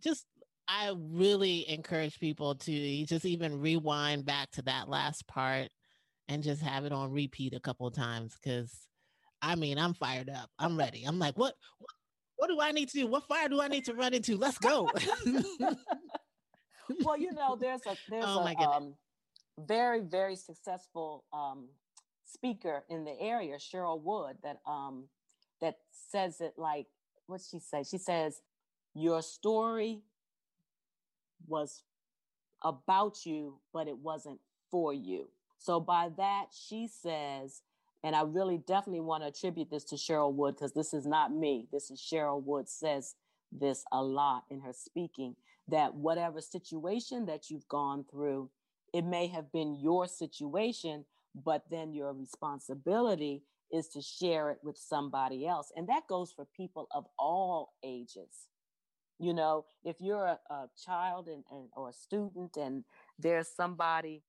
just 0.00 0.26
I 0.68 0.94
really 0.96 1.68
encourage 1.68 2.18
people 2.18 2.54
to 2.54 3.04
just 3.04 3.24
even 3.24 3.60
rewind 3.60 4.24
back 4.24 4.50
to 4.52 4.62
that 4.62 4.88
last 4.88 5.26
part 5.26 5.68
and 6.28 6.42
just 6.42 6.62
have 6.62 6.84
it 6.84 6.92
on 6.92 7.10
repeat 7.10 7.52
a 7.52 7.60
couple 7.60 7.86
of 7.86 7.94
times 7.94 8.34
because 8.42 8.72
I 9.42 9.54
mean 9.56 9.78
I'm 9.78 9.92
fired 9.94 10.30
up. 10.30 10.48
I'm 10.58 10.78
ready. 10.78 11.04
I'm 11.04 11.18
like, 11.18 11.36
what, 11.36 11.54
what 11.78 11.90
what 12.36 12.48
do 12.48 12.60
I 12.60 12.72
need 12.72 12.88
to 12.90 12.98
do? 12.98 13.06
What 13.06 13.26
fire 13.28 13.48
do 13.48 13.60
I 13.60 13.68
need 13.68 13.84
to 13.86 13.94
run 13.94 14.14
into? 14.14 14.36
Let's 14.36 14.58
go. 14.58 14.90
well, 17.04 17.16
you 17.16 17.32
know, 17.32 17.56
there's 17.60 17.86
a 17.86 17.96
there's 18.08 18.24
oh 18.26 18.46
a 18.46 18.54
um, 18.68 18.94
very 19.58 20.00
very 20.00 20.36
successful 20.36 21.24
um, 21.32 21.68
speaker 22.24 22.84
in 22.88 23.04
the 23.04 23.18
area, 23.20 23.56
Cheryl 23.56 24.00
Wood, 24.02 24.36
that 24.42 24.58
um, 24.66 25.04
that 25.60 25.76
says 25.90 26.40
it 26.40 26.54
like 26.56 26.86
what 27.26 27.40
she 27.40 27.58
say? 27.58 27.84
She 27.84 27.98
says 27.98 28.40
your 28.94 29.22
story 29.22 30.02
was 31.46 31.82
about 32.62 33.24
you, 33.24 33.58
but 33.72 33.88
it 33.88 33.98
wasn't 33.98 34.40
for 34.70 34.92
you. 34.92 35.28
So 35.58 35.80
by 35.80 36.10
that, 36.16 36.46
she 36.50 36.88
says 36.88 37.62
and 38.04 38.16
I 38.16 38.22
really 38.22 38.58
definitely 38.58 39.00
want 39.00 39.22
to 39.22 39.28
attribute 39.28 39.70
this 39.70 39.84
to 39.84 39.96
Cheryl 39.96 40.32
Wood 40.32 40.56
because 40.56 40.72
this 40.72 40.92
is 40.92 41.06
not 41.06 41.32
me. 41.32 41.68
This 41.72 41.90
is 41.90 42.00
Cheryl 42.00 42.42
Wood 42.42 42.68
says 42.68 43.14
this 43.52 43.84
a 43.92 44.02
lot 44.02 44.44
in 44.50 44.60
her 44.60 44.72
speaking 44.72 45.36
that 45.68 45.94
whatever 45.94 46.40
situation 46.40 47.26
that 47.26 47.48
you've 47.50 47.68
gone 47.68 48.04
through, 48.10 48.50
it 48.92 49.04
may 49.04 49.28
have 49.28 49.52
been 49.52 49.74
your 49.80 50.06
situation, 50.08 51.04
but 51.34 51.62
then 51.70 51.92
your 51.92 52.12
responsibility 52.12 53.42
is 53.72 53.88
to 53.88 54.02
share 54.02 54.50
it 54.50 54.58
with 54.62 54.76
somebody 54.76 55.46
else. 55.46 55.72
And 55.76 55.88
that 55.88 56.06
goes 56.08 56.32
for 56.32 56.46
people 56.56 56.88
of 56.90 57.06
all 57.18 57.72
ages. 57.84 58.48
You 59.18 59.32
know, 59.32 59.64
if 59.84 59.96
you're 60.00 60.26
a, 60.26 60.38
a 60.50 60.68
child 60.84 61.28
and, 61.28 61.44
and 61.50 61.68
or 61.76 61.90
a 61.90 61.92
student 61.92 62.56
and 62.56 62.84
there's 63.18 63.48
somebody 63.48 64.22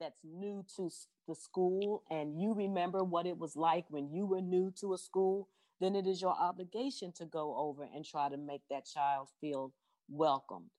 that's 0.00 0.20
new 0.24 0.64
to 0.76 0.90
the 1.26 1.34
school 1.34 2.02
and 2.10 2.40
you 2.40 2.54
remember 2.54 3.04
what 3.04 3.26
it 3.26 3.38
was 3.38 3.56
like 3.56 3.84
when 3.88 4.10
you 4.10 4.26
were 4.26 4.40
new 4.40 4.72
to 4.80 4.94
a 4.94 4.98
school, 4.98 5.48
then 5.80 5.94
it 5.94 6.06
is 6.06 6.20
your 6.20 6.34
obligation 6.38 7.12
to 7.12 7.24
go 7.24 7.56
over 7.56 7.88
and 7.94 8.04
try 8.04 8.28
to 8.28 8.36
make 8.36 8.62
that 8.70 8.86
child 8.86 9.28
feel 9.40 9.72
welcomed. 10.08 10.70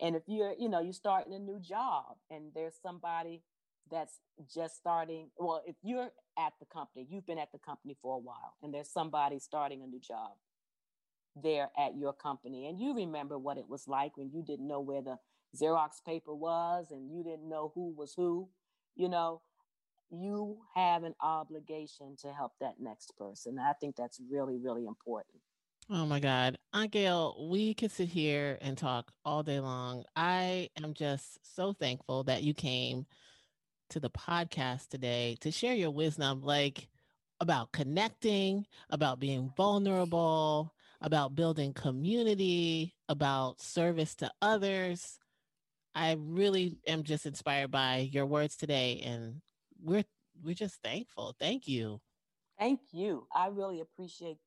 And 0.00 0.14
if 0.14 0.22
you're, 0.26 0.54
you 0.58 0.68
know, 0.68 0.80
you're 0.80 0.92
starting 0.92 1.34
a 1.34 1.38
new 1.38 1.60
job 1.60 2.16
and 2.30 2.52
there's 2.54 2.76
somebody 2.80 3.42
that's 3.90 4.20
just 4.54 4.76
starting, 4.76 5.30
well, 5.38 5.62
if 5.66 5.76
you're 5.82 6.10
at 6.38 6.52
the 6.60 6.66
company, 6.66 7.06
you've 7.08 7.26
been 7.26 7.38
at 7.38 7.52
the 7.52 7.58
company 7.58 7.96
for 8.00 8.16
a 8.16 8.18
while, 8.18 8.54
and 8.62 8.72
there's 8.72 8.90
somebody 8.90 9.38
starting 9.38 9.82
a 9.82 9.86
new 9.86 10.00
job 10.00 10.32
there 11.34 11.70
at 11.78 11.96
your 11.96 12.12
company, 12.12 12.66
and 12.68 12.80
you 12.80 12.94
remember 12.94 13.38
what 13.38 13.58
it 13.58 13.68
was 13.68 13.88
like 13.88 14.16
when 14.16 14.30
you 14.30 14.42
didn't 14.42 14.66
know 14.66 14.80
where 14.80 15.02
the 15.02 15.16
Xerox 15.56 16.04
paper 16.04 16.34
was 16.34 16.90
and 16.90 17.10
you 17.10 17.22
didn't 17.22 17.48
know 17.48 17.72
who 17.74 17.94
was 17.96 18.12
who, 18.14 18.48
you 18.98 19.08
know, 19.08 19.40
you 20.10 20.58
have 20.74 21.04
an 21.04 21.14
obligation 21.22 22.16
to 22.22 22.32
help 22.32 22.52
that 22.60 22.74
next 22.80 23.16
person. 23.16 23.58
I 23.58 23.72
think 23.74 23.96
that's 23.96 24.20
really, 24.30 24.58
really 24.58 24.86
important. 24.86 25.40
Oh 25.90 26.04
my 26.04 26.20
God. 26.20 26.58
Aunt 26.74 26.90
Gail, 26.90 27.48
we 27.50 27.72
could 27.72 27.90
sit 27.90 28.08
here 28.08 28.58
and 28.60 28.76
talk 28.76 29.10
all 29.24 29.42
day 29.42 29.60
long. 29.60 30.04
I 30.16 30.68
am 30.82 30.92
just 30.92 31.38
so 31.56 31.72
thankful 31.72 32.24
that 32.24 32.42
you 32.42 32.52
came 32.52 33.06
to 33.90 34.00
the 34.00 34.10
podcast 34.10 34.88
today 34.88 35.36
to 35.40 35.50
share 35.50 35.74
your 35.74 35.90
wisdom, 35.90 36.42
like 36.42 36.88
about 37.40 37.72
connecting, 37.72 38.66
about 38.90 39.20
being 39.20 39.50
vulnerable, 39.56 40.74
about 41.00 41.34
building 41.34 41.72
community, 41.72 42.94
about 43.08 43.60
service 43.62 44.14
to 44.16 44.30
others. 44.42 45.18
I 45.94 46.16
really 46.18 46.78
am 46.86 47.02
just 47.02 47.26
inspired 47.26 47.70
by 47.70 48.08
your 48.12 48.26
words 48.26 48.56
today 48.56 49.02
and 49.04 49.40
we're 49.82 50.04
we're 50.42 50.54
just 50.54 50.80
thankful. 50.82 51.34
Thank 51.38 51.66
you. 51.66 52.00
Thank 52.58 52.80
you. 52.92 53.26
I 53.34 53.48
really 53.48 53.80
appreciate 53.80 54.38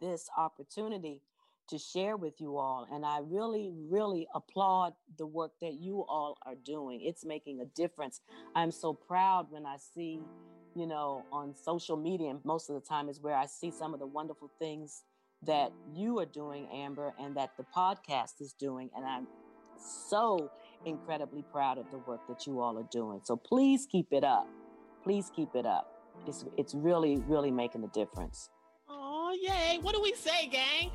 this 0.00 0.28
opportunity 0.36 1.20
to 1.68 1.78
share 1.78 2.16
with 2.16 2.40
you 2.40 2.56
all. 2.56 2.86
And 2.92 3.04
I 3.04 3.18
really, 3.22 3.72
really 3.88 4.28
applaud 4.34 4.94
the 5.18 5.26
work 5.26 5.52
that 5.60 5.74
you 5.74 6.04
all 6.08 6.38
are 6.46 6.54
doing. 6.54 7.00
It's 7.02 7.24
making 7.24 7.60
a 7.60 7.64
difference. 7.64 8.20
I'm 8.54 8.70
so 8.70 8.92
proud 8.92 9.50
when 9.50 9.66
I 9.66 9.76
see, 9.76 10.20
you 10.74 10.86
know, 10.86 11.24
on 11.32 11.54
social 11.54 11.96
media, 11.96 12.30
and 12.30 12.44
most 12.44 12.70
of 12.70 12.74
the 12.74 12.86
time 12.86 13.08
is 13.08 13.20
where 13.20 13.34
I 13.36 13.46
see 13.46 13.70
some 13.70 13.94
of 13.94 14.00
the 14.00 14.06
wonderful 14.06 14.50
things 14.58 15.02
that 15.42 15.72
you 15.92 16.18
are 16.20 16.26
doing, 16.26 16.68
Amber, 16.72 17.12
and 17.18 17.36
that 17.36 17.56
the 17.56 17.64
podcast 17.76 18.40
is 18.40 18.52
doing. 18.52 18.90
And 18.96 19.04
I'm 19.04 19.26
so 20.08 20.50
incredibly 20.84 21.42
proud 21.52 21.78
of 21.78 21.90
the 21.90 21.98
work 21.98 22.20
that 22.28 22.46
you 22.46 22.60
all 22.60 22.78
are 22.78 22.88
doing. 22.90 23.20
So 23.24 23.36
please 23.36 23.86
keep 23.90 24.12
it 24.12 24.24
up 24.24 24.46
please 25.06 25.30
keep 25.34 25.54
it 25.54 25.64
up. 25.64 25.86
It's 26.26 26.44
it's 26.56 26.74
really 26.74 27.18
really 27.28 27.52
making 27.52 27.84
a 27.84 27.88
difference. 27.88 28.50
Oh 28.88 29.32
yay! 29.40 29.78
What 29.80 29.94
do 29.94 30.02
we 30.02 30.14
say, 30.14 30.48
gang? 30.48 30.90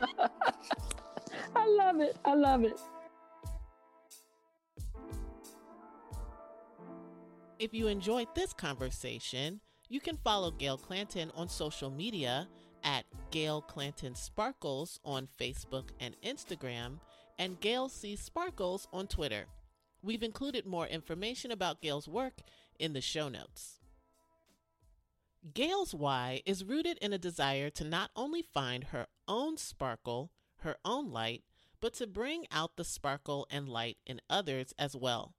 I 1.54 1.66
love 1.66 2.00
it. 2.00 2.16
I 2.24 2.34
love 2.34 2.64
it. 2.64 2.80
If 7.58 7.74
you 7.74 7.88
enjoyed 7.88 8.28
this 8.34 8.54
conversation, 8.54 9.60
you 9.90 10.00
can 10.00 10.16
follow 10.24 10.50
Gail 10.50 10.78
Clanton 10.78 11.30
on 11.34 11.46
social 11.48 11.90
media 11.90 12.48
at 12.57 12.57
Gail 13.30 13.60
Clanton 13.60 14.14
Sparkles 14.14 15.00
on 15.04 15.28
Facebook 15.38 15.90
and 16.00 16.16
Instagram 16.22 17.00
and 17.38 17.60
Gail 17.60 17.88
C. 17.88 18.16
Sparkles 18.16 18.88
on 18.92 19.06
Twitter. 19.06 19.46
We've 20.02 20.22
included 20.22 20.66
more 20.66 20.86
information 20.86 21.50
about 21.50 21.82
Gail's 21.82 22.08
work 22.08 22.40
in 22.78 22.92
the 22.92 23.00
show 23.00 23.28
notes. 23.28 23.80
Gail's 25.54 25.94
why 25.94 26.42
is 26.46 26.64
rooted 26.64 26.98
in 26.98 27.12
a 27.12 27.18
desire 27.18 27.70
to 27.70 27.84
not 27.84 28.10
only 28.16 28.42
find 28.42 28.84
her 28.84 29.06
own 29.26 29.56
sparkle, 29.56 30.30
her 30.58 30.76
own 30.84 31.10
light, 31.10 31.42
but 31.80 31.94
to 31.94 32.06
bring 32.06 32.46
out 32.50 32.76
the 32.76 32.84
sparkle 32.84 33.46
and 33.50 33.68
light 33.68 33.98
in 34.06 34.20
others 34.28 34.74
as 34.78 34.96
well. 34.96 35.34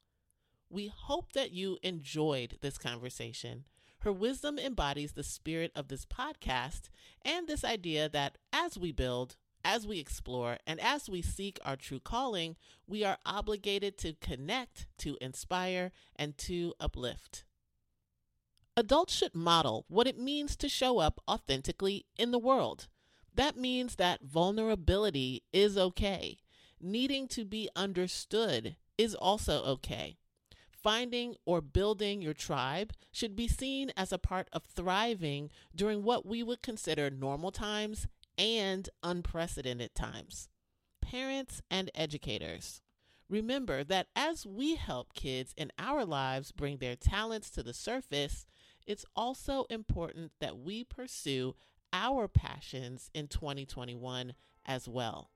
We 0.69 0.87
hope 0.87 1.33
that 1.33 1.51
you 1.51 1.77
enjoyed 1.81 2.59
this 2.61 2.77
conversation. 2.77 3.65
Her 3.99 4.13
wisdom 4.13 4.57
embodies 4.57 5.11
the 5.11 5.23
spirit 5.23 5.71
of 5.75 5.89
this 5.89 6.05
podcast 6.05 6.89
and 7.23 7.47
this 7.47 7.65
idea 7.65 8.07
that 8.09 8.37
as 8.53 8.77
we 8.77 8.91
build, 8.93 9.35
as 9.63 9.85
we 9.85 9.99
explore, 9.99 10.57
and 10.65 10.79
as 10.79 11.09
we 11.09 11.21
seek 11.21 11.59
our 11.65 11.75
true 11.75 11.99
calling, 11.99 12.55
we 12.87 13.03
are 13.03 13.17
obligated 13.25 13.97
to 13.97 14.13
connect, 14.13 14.87
to 14.99 15.17
inspire, 15.19 15.91
and 16.15 16.37
to 16.37 16.73
uplift. 16.79 17.43
Adults 18.77 19.13
should 19.13 19.35
model 19.35 19.85
what 19.89 20.07
it 20.07 20.17
means 20.17 20.55
to 20.55 20.69
show 20.69 20.99
up 20.99 21.19
authentically 21.27 22.05
in 22.17 22.31
the 22.31 22.39
world. 22.39 22.87
That 23.35 23.57
means 23.57 23.97
that 23.97 24.23
vulnerability 24.23 25.43
is 25.51 25.77
okay. 25.77 26.37
Needing 26.79 27.27
to 27.29 27.43
be 27.43 27.69
understood 27.75 28.77
is 28.97 29.13
also 29.13 29.63
okay. 29.65 30.17
Finding 30.81 31.35
or 31.45 31.59
building 31.61 32.21
your 32.21 32.33
tribe 32.33 32.93
should 33.11 33.35
be 33.35 33.47
seen 33.47 33.91
as 33.97 34.13
a 34.13 34.17
part 34.17 34.47
of 34.53 34.63
thriving 34.63 35.49
during 35.75 36.03
what 36.03 36.25
we 36.25 36.41
would 36.41 36.61
consider 36.61 37.09
normal 37.09 37.51
times 37.51 38.07
and 38.37 38.89
unprecedented 39.03 39.93
times. 39.93 40.47
Parents 41.01 41.61
and 41.69 41.91
educators, 41.93 42.81
remember 43.29 43.83
that 43.83 44.07
as 44.15 44.45
we 44.45 44.75
help 44.75 45.13
kids 45.13 45.53
in 45.57 45.71
our 45.77 46.05
lives 46.05 46.53
bring 46.53 46.77
their 46.77 46.95
talents 46.95 47.49
to 47.51 47.63
the 47.63 47.73
surface, 47.73 48.45
it's 48.87 49.05
also 49.15 49.65
important 49.69 50.31
that 50.39 50.57
we 50.57 50.85
pursue 50.85 51.55
our 51.91 52.27
passions 52.27 53.09
in 53.13 53.27
2021 53.27 54.33
as 54.65 54.87
well. 54.87 55.29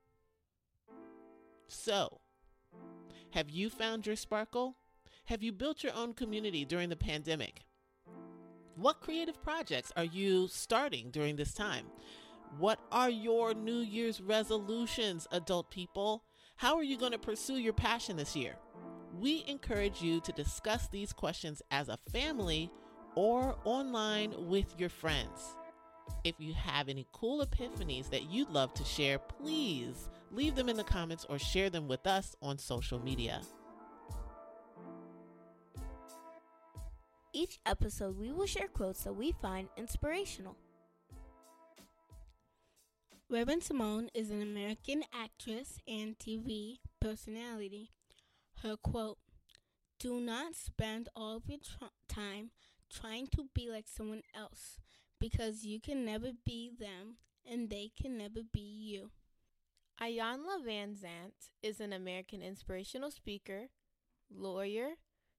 So, 1.68 2.20
have 3.32 3.50
you 3.50 3.68
found 3.68 4.06
your 4.06 4.16
sparkle? 4.16 4.76
Have 5.28 5.42
you 5.42 5.52
built 5.52 5.82
your 5.82 5.94
own 5.94 6.12
community 6.12 6.66
during 6.66 6.90
the 6.90 6.96
pandemic? 6.96 7.62
What 8.76 9.00
creative 9.00 9.42
projects 9.42 9.90
are 9.96 10.04
you 10.04 10.48
starting 10.48 11.10
during 11.10 11.36
this 11.36 11.54
time? 11.54 11.86
What 12.58 12.78
are 12.92 13.08
your 13.08 13.54
New 13.54 13.78
Year's 13.78 14.20
resolutions, 14.20 15.26
adult 15.32 15.70
people? 15.70 16.24
How 16.56 16.76
are 16.76 16.82
you 16.82 16.98
going 16.98 17.12
to 17.12 17.18
pursue 17.18 17.54
your 17.54 17.72
passion 17.72 18.18
this 18.18 18.36
year? 18.36 18.56
We 19.18 19.44
encourage 19.48 20.02
you 20.02 20.20
to 20.20 20.32
discuss 20.32 20.88
these 20.88 21.14
questions 21.14 21.62
as 21.70 21.88
a 21.88 21.98
family 22.12 22.70
or 23.14 23.56
online 23.64 24.34
with 24.46 24.78
your 24.78 24.90
friends. 24.90 25.56
If 26.22 26.34
you 26.38 26.52
have 26.52 26.90
any 26.90 27.06
cool 27.12 27.42
epiphanies 27.42 28.10
that 28.10 28.30
you'd 28.30 28.50
love 28.50 28.74
to 28.74 28.84
share, 28.84 29.18
please 29.18 30.10
leave 30.30 30.54
them 30.54 30.68
in 30.68 30.76
the 30.76 30.84
comments 30.84 31.24
or 31.30 31.38
share 31.38 31.70
them 31.70 31.88
with 31.88 32.06
us 32.06 32.36
on 32.42 32.58
social 32.58 32.98
media. 32.98 33.40
Each 37.36 37.58
episode, 37.66 38.16
we 38.16 38.30
will 38.30 38.46
share 38.46 38.68
quotes 38.68 39.02
that 39.02 39.14
we 39.14 39.32
find 39.32 39.68
inspirational. 39.76 40.56
Raven-Symoné 43.28 44.08
is 44.14 44.30
an 44.30 44.40
American 44.40 45.02
actress 45.12 45.80
and 45.88 46.16
TV 46.16 46.78
personality. 47.00 47.90
Her 48.62 48.76
quote 48.76 49.18
Do 49.98 50.20
not 50.20 50.54
spend 50.54 51.08
all 51.16 51.38
of 51.38 51.48
your 51.48 51.58
tr- 51.58 51.86
time 52.08 52.52
trying 52.88 53.26
to 53.32 53.48
be 53.52 53.68
like 53.68 53.88
someone 53.88 54.22
else 54.32 54.78
because 55.18 55.64
you 55.64 55.80
can 55.80 56.04
never 56.04 56.30
be 56.46 56.70
them 56.78 57.16
and 57.44 57.68
they 57.68 57.90
can 58.00 58.16
never 58.16 58.42
be 58.52 58.60
you. 58.60 59.10
Iyanla 60.00 60.64
Vanzant 60.64 61.50
is 61.64 61.80
an 61.80 61.92
American 61.92 62.42
inspirational 62.42 63.10
speaker, 63.10 63.70
lawyer, 64.30 64.90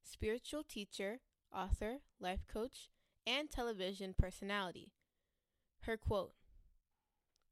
spiritual 0.03 0.63
teacher, 0.63 1.19
author, 1.55 1.99
life 2.19 2.45
coach, 2.51 2.89
and 3.25 3.49
television 3.49 4.13
personality. 4.17 4.91
Her 5.81 5.97
quote 5.97 6.33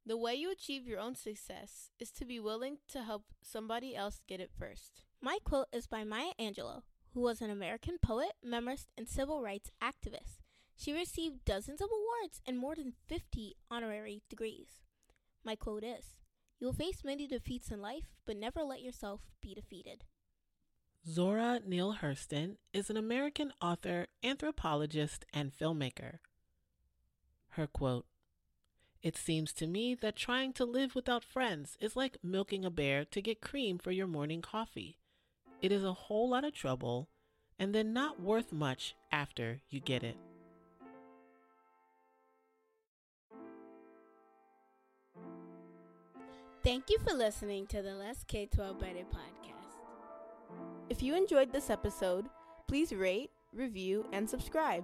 The 0.05 0.17
way 0.17 0.35
you 0.35 0.51
achieve 0.51 0.87
your 0.87 0.99
own 0.99 1.15
success 1.15 1.91
is 1.99 2.11
to 2.11 2.25
be 2.25 2.39
willing 2.39 2.77
to 2.89 3.03
help 3.03 3.23
somebody 3.41 3.95
else 3.95 4.21
get 4.27 4.39
it 4.39 4.51
first. 4.57 5.03
My 5.21 5.37
quote 5.43 5.67
is 5.71 5.87
by 5.87 6.03
Maya 6.03 6.33
Angelou, 6.39 6.81
who 7.13 7.21
was 7.21 7.41
an 7.41 7.49
American 7.49 7.97
poet, 8.01 8.33
memoirist, 8.45 8.87
and 8.97 9.07
civil 9.07 9.41
rights 9.41 9.71
activist. 9.81 10.41
She 10.75 10.93
received 10.93 11.45
dozens 11.45 11.81
of 11.81 11.89
awards 11.91 12.41
and 12.45 12.57
more 12.57 12.75
than 12.75 12.93
50 13.07 13.55
honorary 13.69 14.23
degrees. 14.29 14.81
My 15.45 15.55
quote 15.55 15.83
is 15.83 16.15
You'll 16.59 16.73
face 16.73 17.03
many 17.03 17.27
defeats 17.27 17.71
in 17.71 17.81
life, 17.81 18.15
but 18.25 18.37
never 18.37 18.63
let 18.63 18.81
yourself 18.81 19.21
be 19.41 19.53
defeated. 19.53 20.05
Zora 21.05 21.59
Neale 21.65 21.97
Hurston 22.01 22.55
is 22.71 22.89
an 22.89 22.95
American 22.95 23.51
author, 23.61 24.07
anthropologist, 24.23 25.25
and 25.33 25.51
filmmaker. 25.51 26.19
Her 27.49 27.67
quote 27.67 28.05
It 29.01 29.17
seems 29.17 29.51
to 29.53 29.67
me 29.67 29.95
that 29.95 30.15
trying 30.15 30.53
to 30.53 30.63
live 30.63 30.95
without 30.95 31.25
friends 31.25 31.77
is 31.81 31.97
like 31.97 32.23
milking 32.23 32.63
a 32.63 32.69
bear 32.69 33.03
to 33.03 33.21
get 33.21 33.41
cream 33.41 33.79
for 33.79 33.91
your 33.91 34.07
morning 34.07 34.41
coffee. 34.41 34.97
It 35.61 35.73
is 35.73 35.83
a 35.83 35.91
whole 35.91 36.29
lot 36.29 36.45
of 36.45 36.53
trouble 36.53 37.09
and 37.59 37.75
then 37.75 37.91
not 37.91 38.21
worth 38.21 38.53
much 38.53 38.95
after 39.11 39.59
you 39.69 39.81
get 39.81 40.03
it. 40.03 40.15
Thank 46.63 46.89
you 46.89 46.97
for 46.99 47.13
listening 47.13 47.67
to 47.67 47.81
the 47.81 47.93
Let's 47.93 48.23
K 48.23 48.45
12 48.45 48.79
Better 48.79 48.99
podcast. 48.99 49.42
If 50.93 51.01
you 51.01 51.15
enjoyed 51.15 51.51
this 51.51 51.71
episode, 51.71 52.29
please 52.67 52.93
rate, 52.93 53.31
review, 53.51 54.05
and 54.13 54.29
subscribe. 54.29 54.83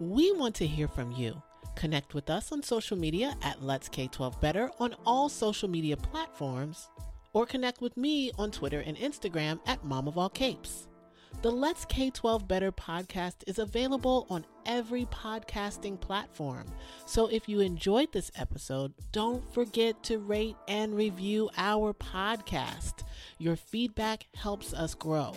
We 0.00 0.32
want 0.32 0.56
to 0.56 0.66
hear 0.66 0.88
from 0.88 1.12
you. 1.12 1.40
Connect 1.76 2.12
with 2.12 2.28
us 2.28 2.50
on 2.50 2.60
social 2.60 2.96
media 2.96 3.36
at 3.40 3.62
Let's 3.62 3.88
K12 3.88 4.40
Better 4.40 4.72
on 4.80 4.96
all 5.06 5.28
social 5.28 5.68
media 5.68 5.96
platforms, 5.96 6.90
or 7.34 7.46
connect 7.46 7.82
with 7.82 7.96
me 7.96 8.32
on 8.36 8.50
Twitter 8.50 8.80
and 8.80 8.96
Instagram 8.96 9.60
at 9.64 9.84
Mom 9.84 10.08
of 10.08 10.18
All 10.18 10.28
Capes. 10.28 10.88
The 11.42 11.50
Let's 11.50 11.84
K 11.84 12.10
12 12.10 12.48
Better 12.48 12.72
podcast 12.72 13.44
is 13.46 13.58
available 13.58 14.26
on 14.30 14.46
every 14.64 15.04
podcasting 15.06 16.00
platform. 16.00 16.64
So 17.06 17.26
if 17.26 17.48
you 17.48 17.60
enjoyed 17.60 18.12
this 18.12 18.30
episode, 18.36 18.94
don't 19.12 19.44
forget 19.52 20.02
to 20.04 20.18
rate 20.18 20.56
and 20.68 20.94
review 20.94 21.50
our 21.56 21.92
podcast. 21.92 23.04
Your 23.38 23.56
feedback 23.56 24.26
helps 24.34 24.72
us 24.72 24.94
grow. 24.94 25.34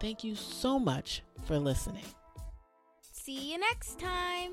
Thank 0.00 0.24
you 0.24 0.34
so 0.34 0.78
much 0.78 1.22
for 1.44 1.58
listening. 1.58 2.04
See 3.12 3.52
you 3.52 3.58
next 3.58 3.98
time. 3.98 4.52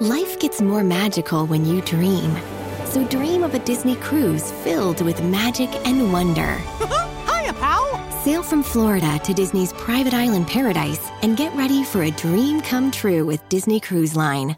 Life 0.00 0.38
gets 0.38 0.62
more 0.62 0.84
magical 0.84 1.46
when 1.46 1.64
you 1.64 1.80
dream. 1.82 2.36
So 2.84 3.06
dream 3.08 3.42
of 3.42 3.54
a 3.54 3.58
Disney 3.58 3.96
cruise 3.96 4.52
filled 4.62 5.00
with 5.00 5.22
magic 5.22 5.70
and 5.86 6.12
wonder. 6.12 6.58
Hiya, 7.26 7.52
pal! 7.54 8.10
Sail 8.22 8.42
from 8.42 8.62
Florida 8.62 9.18
to 9.24 9.34
Disney's 9.34 9.72
private 9.72 10.14
island 10.14 10.46
paradise 10.46 11.10
and 11.22 11.36
get 11.36 11.54
ready 11.56 11.82
for 11.82 12.02
a 12.02 12.10
dream 12.12 12.60
come 12.60 12.92
true 12.92 13.24
with 13.24 13.48
Disney 13.48 13.80
Cruise 13.80 14.14
Line. 14.14 14.56